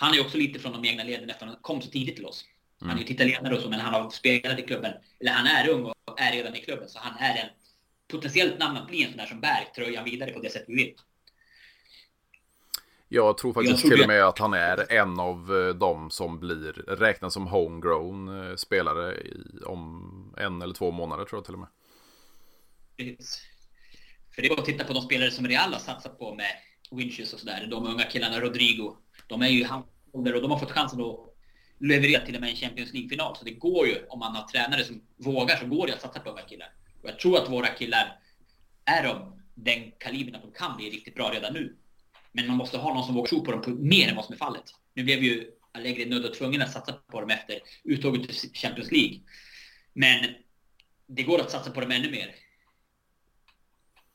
[0.00, 2.26] han är också lite från de egna leden efter att han kom så tidigt till
[2.26, 2.44] oss.
[2.80, 3.12] Han är ju mm.
[3.12, 4.92] italienare och så, men han har spelat i klubben.
[5.20, 7.48] Eller han är ung och är redan i klubben, så han är en
[8.08, 10.74] potentiellt namn att bli en sån där som bär tröjan vidare på det sätt vi
[10.74, 10.94] vill.
[13.08, 16.40] Jag tror faktiskt jag till och med att han är en av eh, dem som
[16.40, 19.34] blir räknas som homegrown eh, spelare i,
[19.66, 21.68] om en eller två månader tror jag till och med.
[22.96, 23.42] Precis.
[24.34, 26.50] För det är bara att titta på de spelare som Real har satsat på med
[26.90, 27.66] Winches och sådär.
[27.70, 28.96] De unga killarna, Rodrigo,
[29.26, 29.66] de är ju
[30.12, 31.34] ålder och de har fått chansen att
[31.78, 33.36] leverera till och med en Champions League-final.
[33.36, 36.20] Så det går ju, om man har tränare som vågar, så går det att satsa
[36.20, 36.72] på de här killarna.
[37.02, 38.18] Och jag tror att våra killar
[38.84, 41.76] är de den kalibern att de kan bli riktigt bra redan nu.
[42.38, 44.32] Men man måste ha någon som vågar tro på dem på mer än vad som
[44.32, 44.64] är fallet.
[44.94, 48.92] Nu blev ju Allegri nödd och tvungen att satsa på dem efter uttåget till Champions
[48.92, 49.20] League.
[49.92, 50.34] Men
[51.06, 52.34] det går att satsa på dem ännu mer.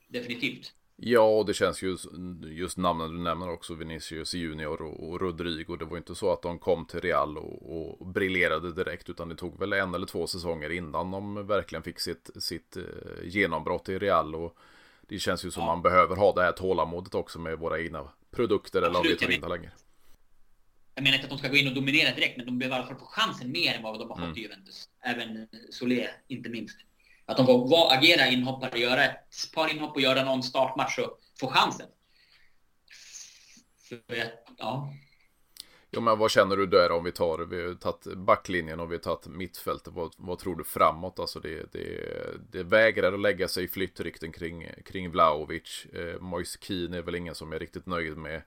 [0.08, 0.74] Definitivt.
[0.96, 1.98] Ja, och det känns ju
[2.44, 5.76] just namnen du nämner också, Vinicius Junior och, och Rodrigo.
[5.76, 9.36] Det var inte så att de kom till Real och, och briljerade direkt, utan det
[9.36, 12.84] tog väl en eller två säsonger innan de verkligen fick sitt, sitt eh,
[13.24, 14.36] genombrott i Real.
[14.36, 14.58] Och
[15.08, 15.68] det känns ju som ja.
[15.68, 19.32] man behöver ha det här tålamodet också med våra egna produkter eller om vi tar
[19.32, 19.72] in talangen.
[20.96, 22.80] Jag menar inte att de ska gå in och dominera direkt, men de behöver i
[22.80, 24.38] alla fall få chansen mer än vad de har fått mm.
[24.38, 24.90] i Juventus.
[25.02, 26.78] Även Solé, inte minst.
[27.26, 31.20] Att de får vara, agera inhoppare, göra ett par inhopp och göra någon startmatch och
[31.40, 31.88] få chansen.
[33.90, 34.04] För,
[34.58, 34.94] ja.
[35.96, 38.96] Ja, men vad känner du där om vi tar, vi har tagit backlinjen och vi
[38.96, 39.94] har tagit mittfältet.
[39.94, 41.20] Vad, vad tror du framåt?
[41.20, 42.06] Alltså det, det,
[42.52, 45.86] det vägrar att lägga sig i flyttrykten kring, kring Vlaovic.
[45.94, 48.42] Eh, Moise Keane är väl ingen som är riktigt nöjd med.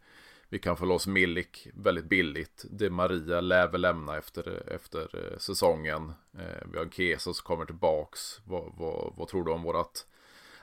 [0.48, 2.64] Vi kan få loss Milik väldigt billigt.
[2.70, 6.12] Det Maria lär väl lämna efter, efter eh, säsongen.
[6.38, 8.40] Eh, vi har Kesa som kommer tillbaks.
[8.44, 10.06] Vad, vad, vad tror du om vårat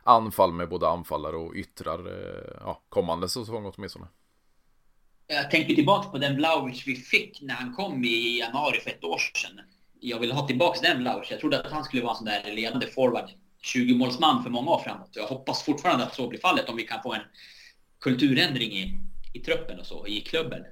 [0.04, 4.08] anfall med både anfallare och yttrar eh, ja, kommande säsong åtminstone?
[5.34, 9.04] Jag tänker tillbaka på den Vlaovic vi fick när han kom i januari för ett
[9.04, 9.60] år sedan.
[10.00, 11.32] Jag vill ha tillbaka den Vlaovic.
[11.32, 13.30] Jag trodde att han skulle vara en sån där ledande forward.
[13.76, 15.10] 20-målsman för många år framåt.
[15.14, 17.22] Jag hoppas fortfarande att så blir fallet om vi kan få en
[18.02, 19.00] kulturändring i,
[19.34, 20.64] i truppen och så, i klubben.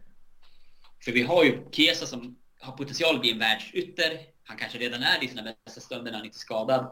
[1.04, 4.20] För vi har ju Kesa som har potential att bli en världsytter.
[4.44, 6.92] Han kanske redan är i sina bästa stunder när han inte är skadad.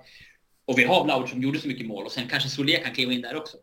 [0.65, 3.13] Och vi har Vlahovic som gjorde så mycket mål och sen kanske Solé kan kliva
[3.13, 3.57] in där också.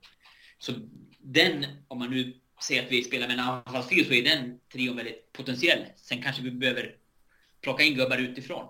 [0.58, 0.72] Så
[1.18, 4.96] den, om man nu se att vi spelar med en anfallstrio, så är den trion
[4.96, 5.86] väldigt potentiell.
[5.96, 6.96] Sen kanske vi behöver
[7.60, 8.68] plocka in gubbar utifrån.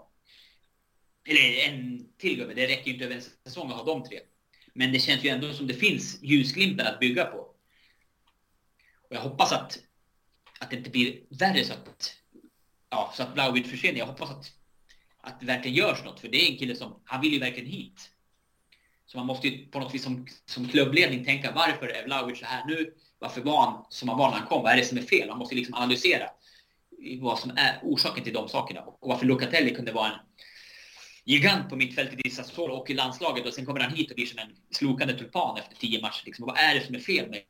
[1.29, 2.55] Eller en till gubbe.
[2.55, 4.21] Det räcker ju inte över en säsong att ha de tre.
[4.75, 7.39] Men det känns ju ändå som det finns ljusglimtar att bygga på.
[9.09, 9.79] Och jag hoppas att,
[10.61, 12.17] att det inte blir värre så att,
[12.91, 13.99] ja, så att Blauvitt försvinner.
[13.99, 14.53] Jag hoppas att,
[15.21, 16.21] att det verkligen görs något.
[16.21, 18.11] För det är en kille som, han vill ju verkligen hit.
[19.07, 22.47] Så man måste ju på något vis som, som klubbledning tänka varför är Vlahovic så
[22.47, 22.95] här nu?
[23.19, 24.63] Varför var han som han var när han kom?
[24.63, 25.29] Vad är det som är fel?
[25.29, 26.31] Man måste liksom analysera
[27.21, 28.81] vad som är orsaken till de sakerna.
[28.81, 30.19] Och varför Locatelli kunde vara en
[31.25, 34.27] gigant på mittfältet i Sassuolo och i landslaget och sen kommer han hit och blir
[34.27, 36.23] som en slokande tulpan efter tio matcher.
[36.27, 36.47] Liksom.
[36.47, 37.43] vad är det som är fel med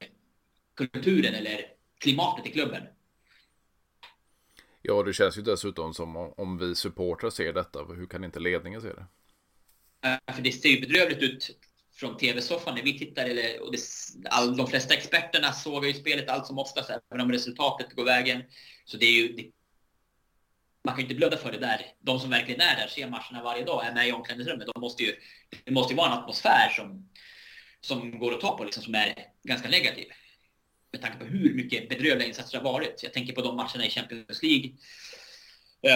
[0.76, 1.66] kulturen eller
[2.00, 2.82] klimatet i klubben?
[4.82, 8.80] Ja, det känns ju dessutom som om vi supportrar ser detta, hur kan inte ledningen
[8.80, 9.06] se det?
[10.32, 11.58] För det ser ju bedrövligt ut
[11.96, 13.24] från tv-soffan när vi tittar.
[13.26, 13.78] Eller, och det,
[14.30, 18.42] all, de flesta experterna såg ju spelet allt som oftast, även om resultatet går vägen.
[18.84, 19.50] Så det är ju, det,
[20.84, 21.86] man kan ju inte blunda för det där.
[22.00, 24.68] De som verkligen är där, ser matcherna varje dag, är med i omklädningsrummet.
[24.74, 25.14] De måste ju,
[25.64, 27.08] det måste ju vara en atmosfär som,
[27.80, 30.06] som går att ta på, liksom, som är ganska negativ.
[30.92, 33.02] Med tanke på hur mycket bedrövliga insatser det har varit.
[33.02, 34.72] Jag tänker på de matcherna i Champions League.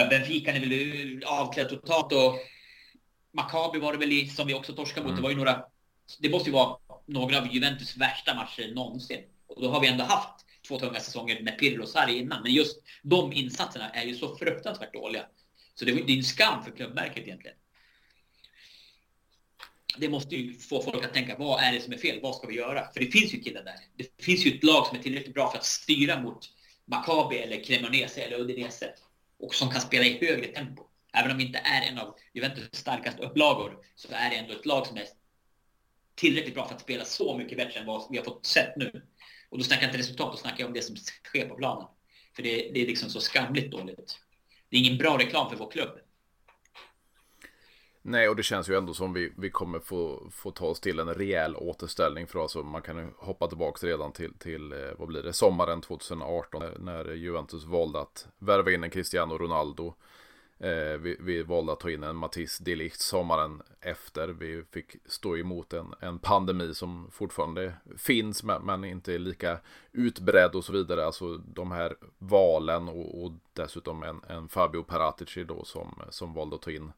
[0.09, 2.35] Benfica är väl avklädd totalt och
[3.33, 5.11] Maccabi var det väl i, som vi också torskade mot.
[5.11, 5.15] Mm.
[5.15, 5.65] Det var ju några
[6.19, 9.21] det måste ju vara några av Juventus värsta matcher någonsin.
[9.47, 12.43] Och då har vi ändå haft två tunga säsonger med Pirlo och Sarri innan.
[12.43, 15.25] Men just de insatserna är ju så fruktansvärt dåliga.
[15.75, 17.57] Så det, är en skam för klubbmärket egentligen.
[19.97, 22.19] Det måste ju få folk att tänka, vad är det som är fel?
[22.21, 22.91] Vad ska vi göra?
[22.93, 23.75] För det finns ju killar där.
[23.95, 26.49] Det finns ju ett lag som är tillräckligt bra för att styra mot
[26.85, 28.93] Maccabi eller Cremonese eller Udinese.
[29.39, 30.83] Och som kan spela i högre tempo.
[31.13, 34.65] Även om vi inte är en av Juventus starkaste upplagor så är det ändå ett
[34.65, 35.05] lag som är
[36.15, 39.01] tillräckligt bra för att spela så mycket bättre än vad vi har fått sett nu.
[39.49, 41.87] Och då snackar jag inte resultat, då snackar jag om det som sker på planen.
[42.35, 44.19] För det, det är liksom så skamligt dåligt.
[44.69, 45.99] Det är ingen bra reklam för vår klubb.
[48.03, 50.99] Nej, och det känns ju ändå som vi, vi kommer få, få ta oss till
[50.99, 52.27] en rejäl återställning.
[52.27, 55.81] För alltså, man kan ju hoppa tillbaka redan till, till eh, vad blir det, sommaren
[55.81, 59.95] 2018 när Juventus valde att värva in en Cristiano Ronaldo.
[60.63, 64.27] Eh, vi, vi, valde att ta in en Matisse Delicht sommaren efter.
[64.27, 69.59] Vi fick stå emot en, en pandemi som fortfarande finns men, men, inte är lika
[69.91, 71.05] utbredd och så vidare.
[71.05, 76.55] Alltså de här valen och, och dessutom en, en Fabio Paratici då som, som valde
[76.55, 76.91] att ta in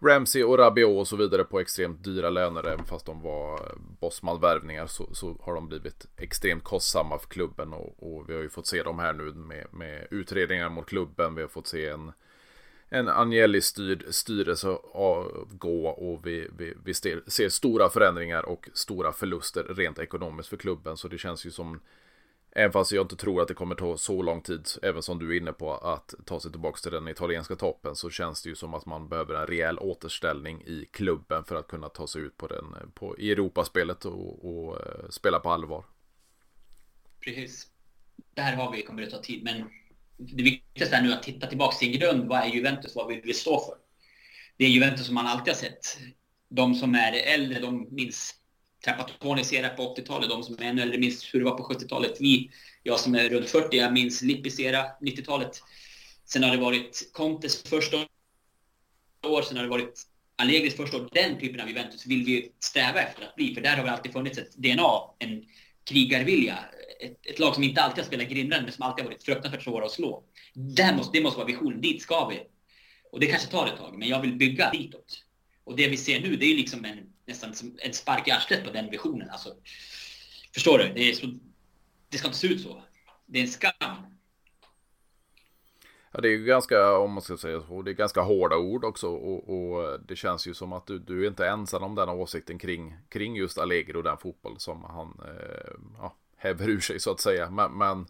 [0.00, 2.66] Ramsey och Rabiot och så vidare på extremt dyra löner.
[2.66, 7.72] Även fast de var Bosman-värvningar så, så, har de blivit extremt kostsamma för klubben.
[7.72, 11.34] Och, och, vi har ju fått se dem här nu med, med utredningar mot klubben.
[11.34, 12.12] Vi har fått se en
[12.92, 19.98] en Agnelli-styrd styrelse avgå och vi, vi, vi ser stora förändringar och stora förluster rent
[19.98, 20.96] ekonomiskt för klubben.
[20.96, 21.80] Så det känns ju som
[22.54, 25.36] Även fast jag inte tror att det kommer ta så lång tid, även som du
[25.36, 28.54] är inne på, att ta sig tillbaka till den italienska toppen så känns det ju
[28.54, 32.36] som att man behöver en rejäl återställning i klubben för att kunna ta sig ut
[32.36, 35.84] på den, på, i Europaspelet och, och eh, spela på allvar.
[37.20, 37.66] Precis.
[38.34, 39.64] Där har vi, kommer det ta tid, men
[40.26, 42.28] det viktigaste är nu att titta tillbaka till grund.
[42.28, 42.94] Vad är Juventus?
[42.96, 43.74] Vad vill vi stå för?
[44.56, 45.98] Det är Juventus som man alltid har sett.
[46.48, 48.34] De som är äldre, de minns
[48.84, 50.30] Trapattoni era på 80-talet.
[50.30, 52.16] De som är ännu äldre minns hur det var på 70-talet.
[52.20, 52.50] Vi,
[52.82, 55.62] jag som är runt 40, jag minns Lippis era, 90-talet.
[56.24, 57.96] Sen har det varit Contes första
[59.26, 60.02] år, sen har det varit
[60.36, 61.08] Allegris första år.
[61.12, 64.12] Den typen av Juventus vill vi sträva efter att bli, för där har det alltid
[64.12, 65.44] funnits ett DNA, en
[65.84, 66.58] krigarvilja.
[67.02, 69.62] Ett, ett lag som inte alltid har spelat grindande, men som alltid har varit fruktansvärt
[69.62, 70.24] svåra att slå.
[70.54, 72.42] Det måste, det måste vara visionen, dit ska vi.
[73.12, 75.24] Och det kanske tar ett tag, men jag vill bygga ditåt.
[75.64, 78.64] Och det vi ser nu, det är liksom en, nästan som en spark i arslet
[78.64, 79.30] på den visionen.
[79.30, 79.54] Alltså,
[80.54, 80.92] förstår du?
[80.94, 81.26] Det, är så,
[82.08, 82.82] det ska inte se ut så.
[83.26, 83.72] Det är en skam.
[86.12, 88.84] Ja, det är ju ganska, om man ska säga så, det är ganska hårda ord
[88.84, 92.08] också och, och det känns ju som att du, du är inte ensam om den
[92.08, 97.00] åsikten kring, kring just Allegri och den fotboll som han eh, ja, häver ur sig
[97.00, 97.50] så att säga.
[97.50, 98.06] Men, men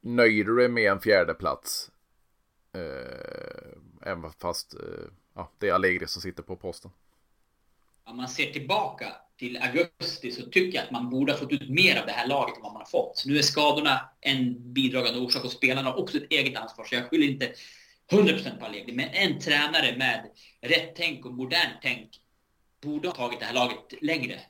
[0.00, 1.90] nöjer du dig med en fjärde plats
[2.72, 4.80] eh, även fast eh,
[5.34, 6.90] ja, det är Allegri som sitter på posten.
[8.04, 9.06] Om man ser tillbaka
[9.38, 12.26] till augusti så tycker jag att man borde ha fått ut mer av det här
[12.26, 13.22] laget än vad man har fått.
[13.26, 16.84] Nu är skadorna en bidragande orsak och spelarna har också ett eget ansvar.
[16.84, 17.52] Så jag skyller inte
[18.10, 18.92] 100% på Allegri.
[18.92, 20.30] Men en tränare med
[20.60, 22.20] rätt tänk och modernt tänk
[22.82, 24.40] borde ha tagit det här laget längre.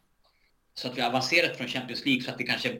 [0.78, 2.78] Så att vi har avancerat från Champions League så att det kanske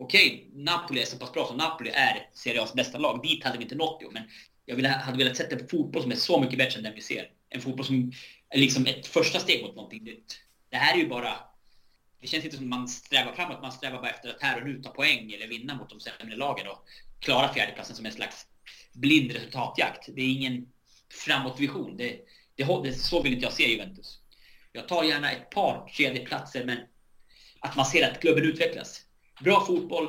[0.00, 3.22] Okej, okay, Napoli är så pass bra som Napoli är Serie A's bästa lag.
[3.22, 4.22] Dit hade vi inte nått ju, men
[4.64, 7.00] jag ville, hade velat sätta en fotboll som är så mycket bättre än den vi
[7.00, 7.30] ser.
[7.48, 8.12] En fotboll som
[8.48, 10.40] är liksom ett första steg mot någonting nytt.
[10.70, 11.34] Det här är ju bara...
[12.20, 14.68] Det känns inte som att man strävar framåt, man strävar bara efter att här och
[14.68, 16.84] nu ta poäng eller vinna mot de sämre lagen och
[17.20, 18.46] klara fjärdeplatsen som en slags
[18.92, 20.08] blind resultatjakt.
[20.14, 20.66] Det är ingen
[21.26, 21.96] framåtvision.
[21.96, 22.20] Det,
[22.54, 24.18] det, det, så vill inte jag se Juventus.
[24.72, 26.78] Jag tar gärna ett par tredjeplatser, men
[27.60, 29.00] att man ser att klubben utvecklas.
[29.40, 30.08] Bra fotboll,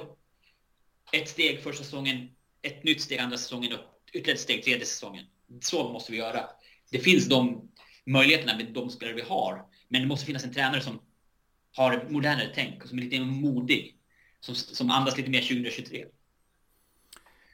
[1.11, 2.29] ett steg första säsongen,
[2.61, 3.79] ett nytt steg andra säsongen och
[4.13, 5.25] ytterligare ett steg tredje säsongen.
[5.61, 6.45] Så måste vi göra.
[6.91, 7.71] Det finns de
[8.05, 9.65] möjligheterna med de spelare vi har.
[9.87, 11.01] Men det måste finnas en tränare som
[11.75, 13.95] har ett modernare tänk och som är lite modig.
[14.39, 16.05] Som, som andas lite mer 2023.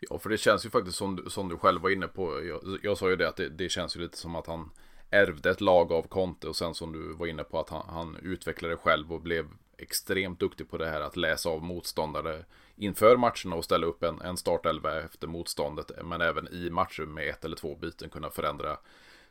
[0.09, 2.45] Ja, för det känns ju faktiskt som, som du själv var inne på.
[2.45, 4.71] Jag, jag sa ju det att det, det, känns ju lite som att han
[5.11, 8.17] ärvde ett lag av Conte och sen som du var inne på att han, han
[8.21, 9.45] utvecklade själv och blev
[9.78, 12.45] extremt duktig på det här att läsa av motståndare
[12.76, 15.91] inför matcherna och ställa upp en, en startelva efter motståndet.
[16.03, 18.78] Men även i matcher med ett eller två byten kunna förändra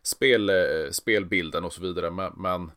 [0.03, 2.11] spel, eh, spelbilden och så vidare.
[2.11, 2.71] Men, men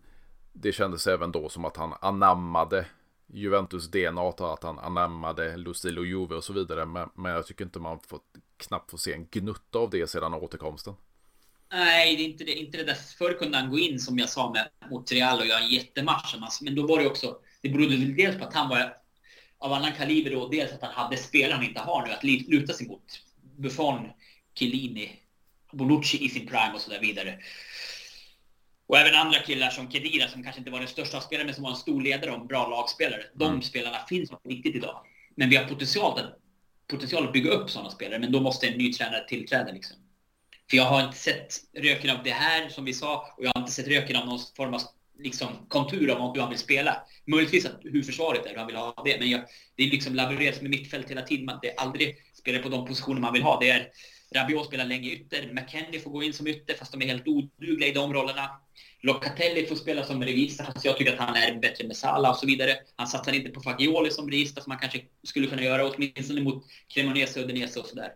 [0.54, 2.86] det kändes även då som att han anammade
[3.28, 6.86] Juventus DNA, att han anammade Lucilo Juve och så vidare.
[6.86, 8.20] Men, men jag tycker inte man får,
[8.58, 10.94] knappt får se en gnutta av det sedan återkomsten.
[11.72, 12.54] Nej, det är inte det.
[12.54, 12.94] Inte det där.
[13.18, 16.34] Förr kunde han gå in som jag sa med, mot Real och göra en jättematch.
[16.34, 17.38] Men alltså, då var det också,
[17.68, 18.94] det berodde väl dels på att han var
[19.60, 22.74] av annan kaliber och dels att han hade spelare han inte har nu att luta
[22.74, 23.04] sig mot.
[23.58, 24.10] Buffon,
[24.56, 25.12] Chiellini,
[25.72, 27.40] Bonucci i sin prime och så där vidare.
[28.88, 31.64] Och även andra killar som Kedira som kanske inte var den största spelaren men som
[31.64, 33.24] var en stor ledare och en bra lagspelare.
[33.34, 33.62] De mm.
[33.62, 35.02] spelarna finns inte riktigt idag.
[35.36, 36.38] Men vi har potential att,
[36.88, 39.72] potential att bygga upp sådana spelare men då måste en ny tränare tillträda.
[39.72, 39.98] Liksom.
[40.70, 43.62] För jag har inte sett röken av det här som vi sa och jag har
[43.62, 44.82] inte sett röken av någon form av
[45.20, 46.98] liksom, kontur av hur han vill spela.
[47.26, 49.20] Möjligtvis att, hur försvaret är, hur han vill ha det.
[49.20, 49.42] Men jag,
[49.76, 51.46] det är liksom laborerat med mittfält hela tiden.
[51.46, 53.60] Man, det är aldrig spelar på de positioner man vill ha.
[53.60, 53.90] Det är
[54.36, 55.54] Rabiot spelar länge ytter.
[55.54, 58.50] McKennie får gå in som ytter fast de är helt odugliga i de rollerna.
[59.02, 62.38] Locatelli får spela som regista fast jag tycker att han är bättre med Salah och
[62.38, 62.78] så vidare.
[62.96, 66.66] Han satsar inte på Fagioli som regista som man kanske skulle kunna göra åtminstone mot
[66.88, 68.10] Cremonese och Udinese och sådär.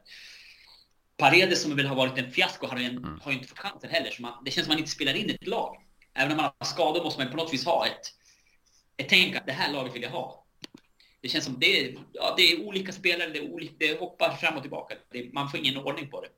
[1.17, 3.19] Paredes som väl har varit en fiasko har, en, mm.
[3.27, 4.11] inte fått chansen heller.
[4.11, 5.77] Så man, det känns som att man inte spelar in ett lag.
[6.13, 8.13] Även om man har skador måste man på något vis ha ett,
[8.97, 10.45] ett tänk att det här laget vill jag ha.
[11.21, 14.35] Det känns som det är, ja, det är olika spelare, det, är olika, det hoppar
[14.35, 14.95] fram och tillbaka.
[15.11, 16.29] Det, man får ingen ordning på det.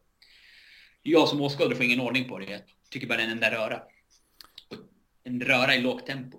[1.02, 2.46] Jag som åskådare får ingen ordning på det.
[2.46, 3.82] Jag tycker bara det är en enda röra.
[5.24, 6.38] En röra i lågt tempo.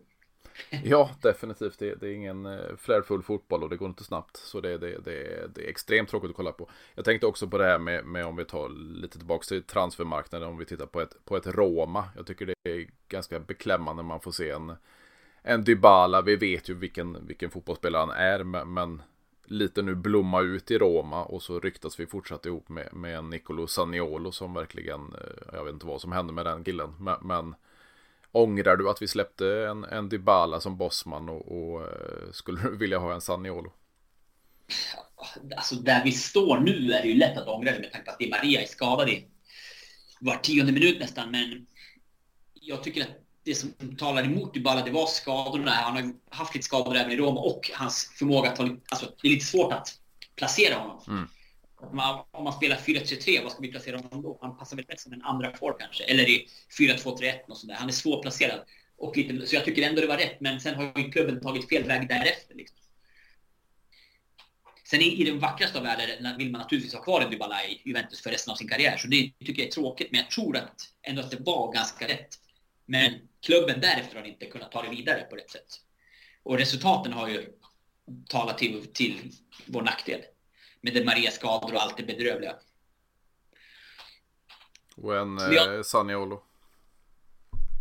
[0.84, 1.78] Ja, definitivt.
[1.78, 4.36] Det, det, är ingen eh, flärfull fotboll och det går inte snabbt.
[4.36, 6.68] Så det, det, det, det är extremt tråkigt att kolla på.
[6.94, 10.48] Jag tänkte också på det här med, med om vi tar lite tillbaka till transfermarknaden.
[10.48, 12.05] Om vi tittar på ett, på ett Roma.
[12.16, 14.72] Jag tycker det är ganska beklämmande när man får se en,
[15.42, 16.22] en Dybala.
[16.22, 18.44] Vi vet ju vilken, vilken fotbollsspelare han är.
[18.44, 19.02] Men, men
[19.46, 23.30] lite nu blomma ut i Roma och så ryktas vi fortsatt ihop med, med en
[23.30, 27.16] Nicolo Saniolo som verkligen, eh, jag vet inte vad som hände med den killen, men,
[27.22, 27.55] men
[28.35, 32.76] Ångrar du att vi släppte en, en Dybala som bossman och, och uh, skulle du
[32.76, 33.72] vilja ha en Saniolo?
[35.57, 38.11] Alltså där vi står nu är det ju lätt att ångra det med tanke på
[38.11, 39.28] att Di Maria är skadad i
[40.20, 41.30] var tionde minut nästan.
[41.30, 41.66] Men
[42.55, 45.70] jag tycker att det som talar emot Dybala, det var skadorna.
[45.70, 49.28] Han har haft lite skador även i Roma och hans förmåga att ta Alltså, det
[49.28, 49.99] är lite svårt att
[50.37, 51.03] placera honom.
[51.09, 51.28] Mm.
[51.91, 54.39] Om man, om man spelar 4-3-3, vad ska vi placera honom då?
[54.41, 56.05] Han passar väl bäst som en andra for kanske.
[56.05, 57.74] Eller i 4-2-3-1 och sådär.
[57.74, 58.61] Han är svårplacerad.
[58.97, 60.41] Och lite, så jag tycker ändå det var rätt.
[60.41, 62.55] Men sen har ju klubben tagit fel väg därefter.
[62.55, 62.78] Liksom.
[64.85, 67.82] Sen i, i den vackraste av världar vill man naturligtvis ha kvar en Dybala i
[67.85, 68.97] Juventus för resten av sin karriär.
[68.97, 70.09] Så det tycker jag är tråkigt.
[70.11, 72.28] Men jag tror att ändå att det var ganska rätt.
[72.87, 73.12] Men
[73.43, 75.80] klubben därefter har inte kunnat ta det vidare på rätt sätt.
[76.43, 77.53] Och resultaten har ju
[78.28, 79.32] talat till, till
[79.66, 80.20] vår nackdel.
[80.85, 82.57] Med det Maria skador och allt det bedrövliga.
[84.97, 86.43] Och en eh, Saniolo.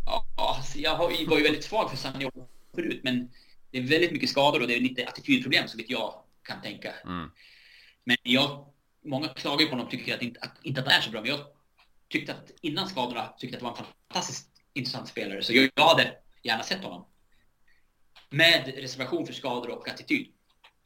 [0.06, 3.32] Ja, alltså jag var ju väldigt svag för Saniolo förut, men
[3.72, 6.92] det är väldigt mycket skador och det är lite attitydproblem så vitt jag kan tänka.
[6.92, 7.32] Mm.
[8.04, 8.66] Men jag,
[9.06, 11.22] många klagar på honom och tycker att inte, att inte att han är så bra,
[11.22, 11.40] men jag
[12.08, 15.44] tyckte att innan skadorna tyckte att det var en fantastiskt intressant spelare.
[15.44, 17.06] Så jag, jag hade gärna sett honom.
[18.30, 20.34] Med reservation för skador och attityd.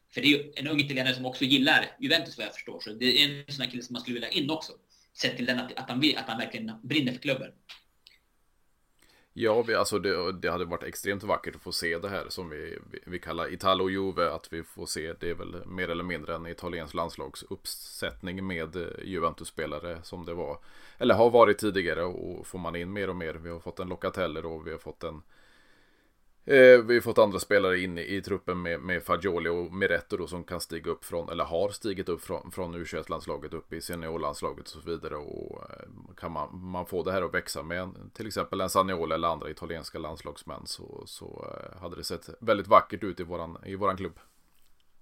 [0.10, 2.80] För det är ju en ung italienare som också gillar Juventus vad jag förstår.
[2.80, 4.74] Så det är en sån här kille som man skulle vilja in också.
[5.14, 7.52] Sett till den att, att, han, att han verkligen brinner för klubben.
[9.40, 12.50] Ja, vi, alltså det, det, hade varit extremt vackert att få se det här som
[12.50, 14.30] vi, vi, vi kallar Italo-Juve.
[14.30, 18.88] Att vi får se, det är väl mer eller mindre en italiensk landslagsuppsättning med eh,
[19.04, 20.58] Juventus-spelare som det var.
[20.98, 23.34] Eller har varit tidigare och får man in mer och mer.
[23.34, 25.22] Vi har fått en Locatelli och vi har fått en
[26.50, 30.18] Eh, vi har fått andra spelare in i, i truppen med, med Fagioli och Miretto
[30.18, 33.82] då som kan stiga upp från, eller har stigit upp från, från U21-landslaget upp i
[33.82, 35.16] seniorlandslaget och så vidare.
[35.16, 39.16] Och eh, kan man, man få det här att växa med till exempel en Saniolo
[39.16, 43.58] eller andra italienska landslagsmän så, så eh, hade det sett väldigt vackert ut i våran,
[43.66, 44.20] i våran klubb.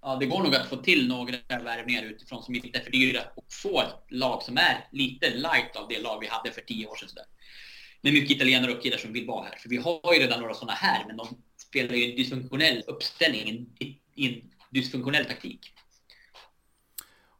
[0.01, 3.21] Ja, det går nog att få till några värvningar utifrån som inte är för dyra
[3.35, 6.87] och få ett lag som är lite light av det lag vi hade för tio
[6.87, 7.25] år sedan.
[8.05, 9.57] Med mycket italienare och killar som vill vara här.
[9.57, 11.27] För vi har ju redan några sådana här, men de
[11.57, 13.69] spelar ju en dysfunktionell uppställning,
[14.15, 15.73] i en dysfunktionell taktik.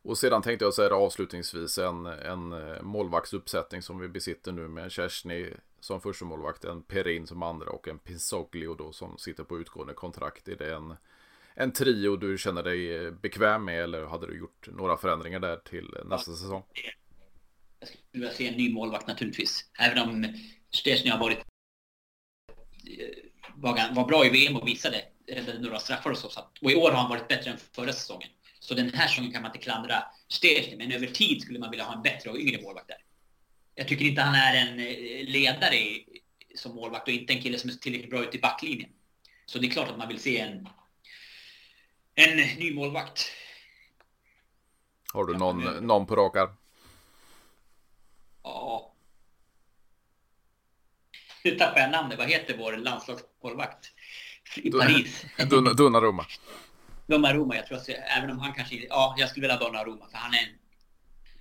[0.01, 4.91] Och sedan tänkte jag säga avslutningsvis en, en eh, målvaktsuppsättning som vi besitter nu med
[4.91, 5.49] Kersny
[5.80, 9.93] som första målvakt, en Perin som andra och en Pinsoglio då som sitter på utgående
[9.93, 10.47] kontrakt.
[10.47, 10.95] Är det en,
[11.53, 15.57] en trio du känner dig eh, bekväm med eller hade du gjort några förändringar där
[15.57, 16.63] till nästa ja, säsong?
[17.86, 19.65] Jag skulle vilja se en ny målvakt naturligtvis.
[19.79, 20.33] Även om
[20.71, 23.07] Szczesny har varit eh,
[23.55, 25.01] var, var bra i VM och visade
[25.59, 26.29] några straffar och så.
[26.61, 28.29] Och i år har han varit bättre än förra säsongen.
[28.59, 31.86] Så den här säsongen kan man inte klandra Szczesny, men över tid skulle man vilja
[31.86, 32.97] ha en bättre och yngre målvakt där.
[33.75, 35.77] Jag tycker inte han är en eh, ledare
[36.55, 38.89] som målvakt och inte en kille som är tillräckligt bra ute i backlinjen.
[39.45, 40.67] Så det är klart att man vill se en,
[42.15, 43.31] en ny målvakt.
[45.13, 46.49] Har du någon, någon på rak arm?
[48.45, 48.93] Ja.
[51.43, 52.17] Nu tappar jag namnet.
[52.17, 53.91] Vad heter vår landslagsmålvakt?
[54.55, 55.25] I Paris.
[55.77, 56.25] Donnarumma.
[57.07, 60.17] Donnarumma, jag tror att även om han kanske Ja, jag skulle vilja ha Donnarumma för
[60.17, 60.49] han är en...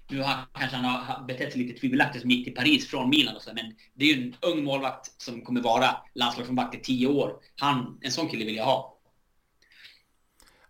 [0.08, 3.36] Nu har, kanske han har betett sig lite tvivelaktigt som gick till Paris från Milan
[3.36, 7.06] och så, men det är ju en ung målvakt som kommer vara landslagsmålvakt i tio
[7.06, 7.32] år.
[7.56, 8.93] Han, en sån kille vill jag ha.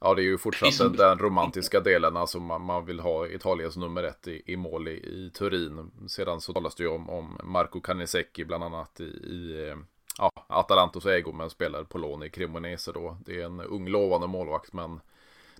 [0.04, 2.16] Ja, det är ju fortsatt den, den romantiska delen.
[2.16, 5.90] Alltså man, man, vill ha Italiens nummer ett i, i mål i, i, Turin.
[6.08, 9.74] Sedan så talas det ju om, om Marco Canisecchi bland annat i, i
[10.18, 13.18] ja, Atalantos ägo men spelar på lån i Cremonese då.
[13.26, 15.00] Det är en ung lovande målvakt men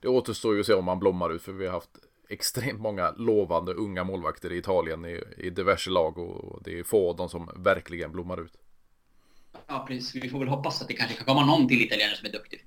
[0.01, 3.11] det återstår ju att se om han blommar ut för vi har haft extremt många
[3.16, 7.28] lovande unga målvakter i Italien i, i diverse lag och det är få av dem
[7.28, 8.53] som verkligen blommar ut.
[9.66, 10.24] Ja, precis.
[10.24, 12.64] Vi får väl hoppas att det kanske kan komma någon till italienare som är duktig.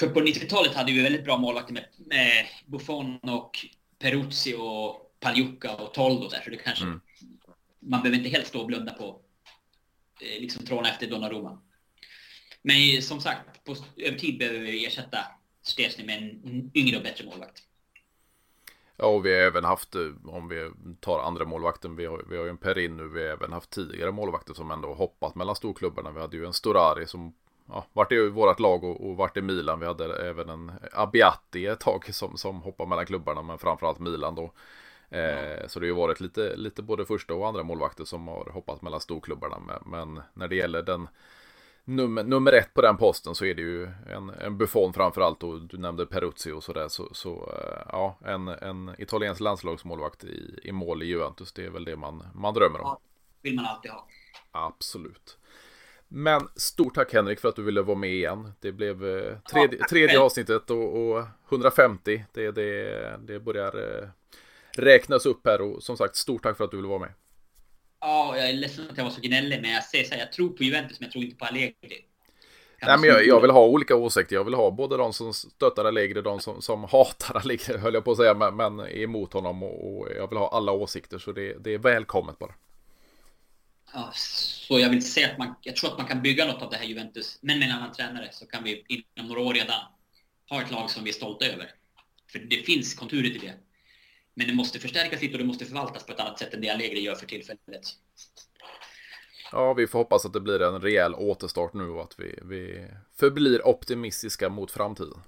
[0.00, 3.66] För på 90-talet hade vi väldigt bra målvakter med, med Buffon och
[3.98, 6.84] Peruzzi och Pagliuca och Toldo där, så det kanske...
[6.84, 7.00] Mm.
[7.80, 9.20] Man behöver inte helt stå och blunda på
[10.20, 11.58] eh, liksom tråna efter Donnarumma.
[12.62, 15.18] Men som sagt, på, över tid behöver vi ersätta
[15.62, 17.62] Stesny med en yngre och bättre målvakt.
[18.96, 20.70] Ja, och vi har även haft, eh, om vi
[21.00, 23.70] tar andra målvakten, vi har, vi har ju en Perin nu, vi har även haft
[23.70, 26.10] tidigare målvakter som ändå hoppat mellan storklubbarna.
[26.10, 27.34] Vi hade ju en Storari som
[27.70, 29.80] ja, vart i vårt lag och, och vart i Milan.
[29.80, 34.34] Vi hade även en Abiati ett tag som, som hoppar mellan klubbarna, men framförallt Milan
[34.34, 34.52] då.
[35.10, 38.50] Eh, så det har ju varit lite, lite både första och andra målvakter som har
[38.52, 39.58] hoppat mellan storklubbarna.
[39.58, 41.08] Men, men när det gäller den
[41.84, 45.60] nummer, nummer ett på den posten så är det ju en, en Buffon framförallt och
[45.60, 46.88] du nämnde Peruzzi och sådär.
[46.88, 51.70] Så, så eh, ja, en, en italiensk landslagsmålvakt i, i mål i Juventus, det är
[51.70, 52.86] väl det man, man drömmer om.
[52.86, 53.00] Ja,
[53.42, 54.06] vill man alltid ha.
[54.50, 55.38] Absolut.
[56.12, 58.52] Men stort tack Henrik för att du ville vara med igen.
[58.60, 62.24] Det blev eh, tredje, tredje avsnittet och, och 150.
[62.32, 64.08] Det, det, det börjar eh,
[64.72, 67.12] räknas upp här och som sagt stort tack för att du ville vara med.
[68.00, 70.32] Ja, jag är ledsen att jag var så gnällig, men jag säger så här, jag
[70.32, 72.04] tror på Juventus, men jag tror inte på Allegri.
[72.82, 74.36] Nej, men jag, jag, vill ha olika åsikter.
[74.36, 77.94] Jag vill ha både de som stöttar Allegri och de som, som hatar Allegri, höll
[77.94, 79.62] jag på att säga, men, men emot honom.
[79.62, 82.54] Och, och, jag vill ha alla åsikter, så det, det är välkommet bara.
[83.92, 86.70] Ja, så jag vill säga att man, jag tror att man kan bygga något av
[86.70, 89.80] det här Juventus, men med en annan tränare så kan vi inom några år redan
[90.50, 91.72] ha ett lag som vi är stolta över.
[92.32, 93.54] För det finns konturer till det.
[94.34, 96.70] Men det måste förstärkas lite och det måste förvaltas på ett annat sätt än det
[96.70, 97.82] Allegri gör för tillfället.
[99.52, 102.86] Ja, vi får hoppas att det blir en rejäl återstart nu och att vi, vi
[103.18, 105.22] förblir optimistiska mot framtiden.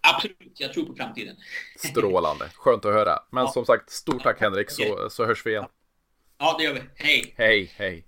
[0.00, 1.36] Absolut, jag tror på framtiden.
[1.76, 3.18] Strålande, skönt att höra.
[3.30, 3.52] Men ja.
[3.52, 5.66] som sagt, stort tack Henrik så, så hörs vi igen.
[6.38, 6.80] Ja, det gör vi.
[6.94, 7.34] Hej!
[7.36, 8.04] Hej, hej!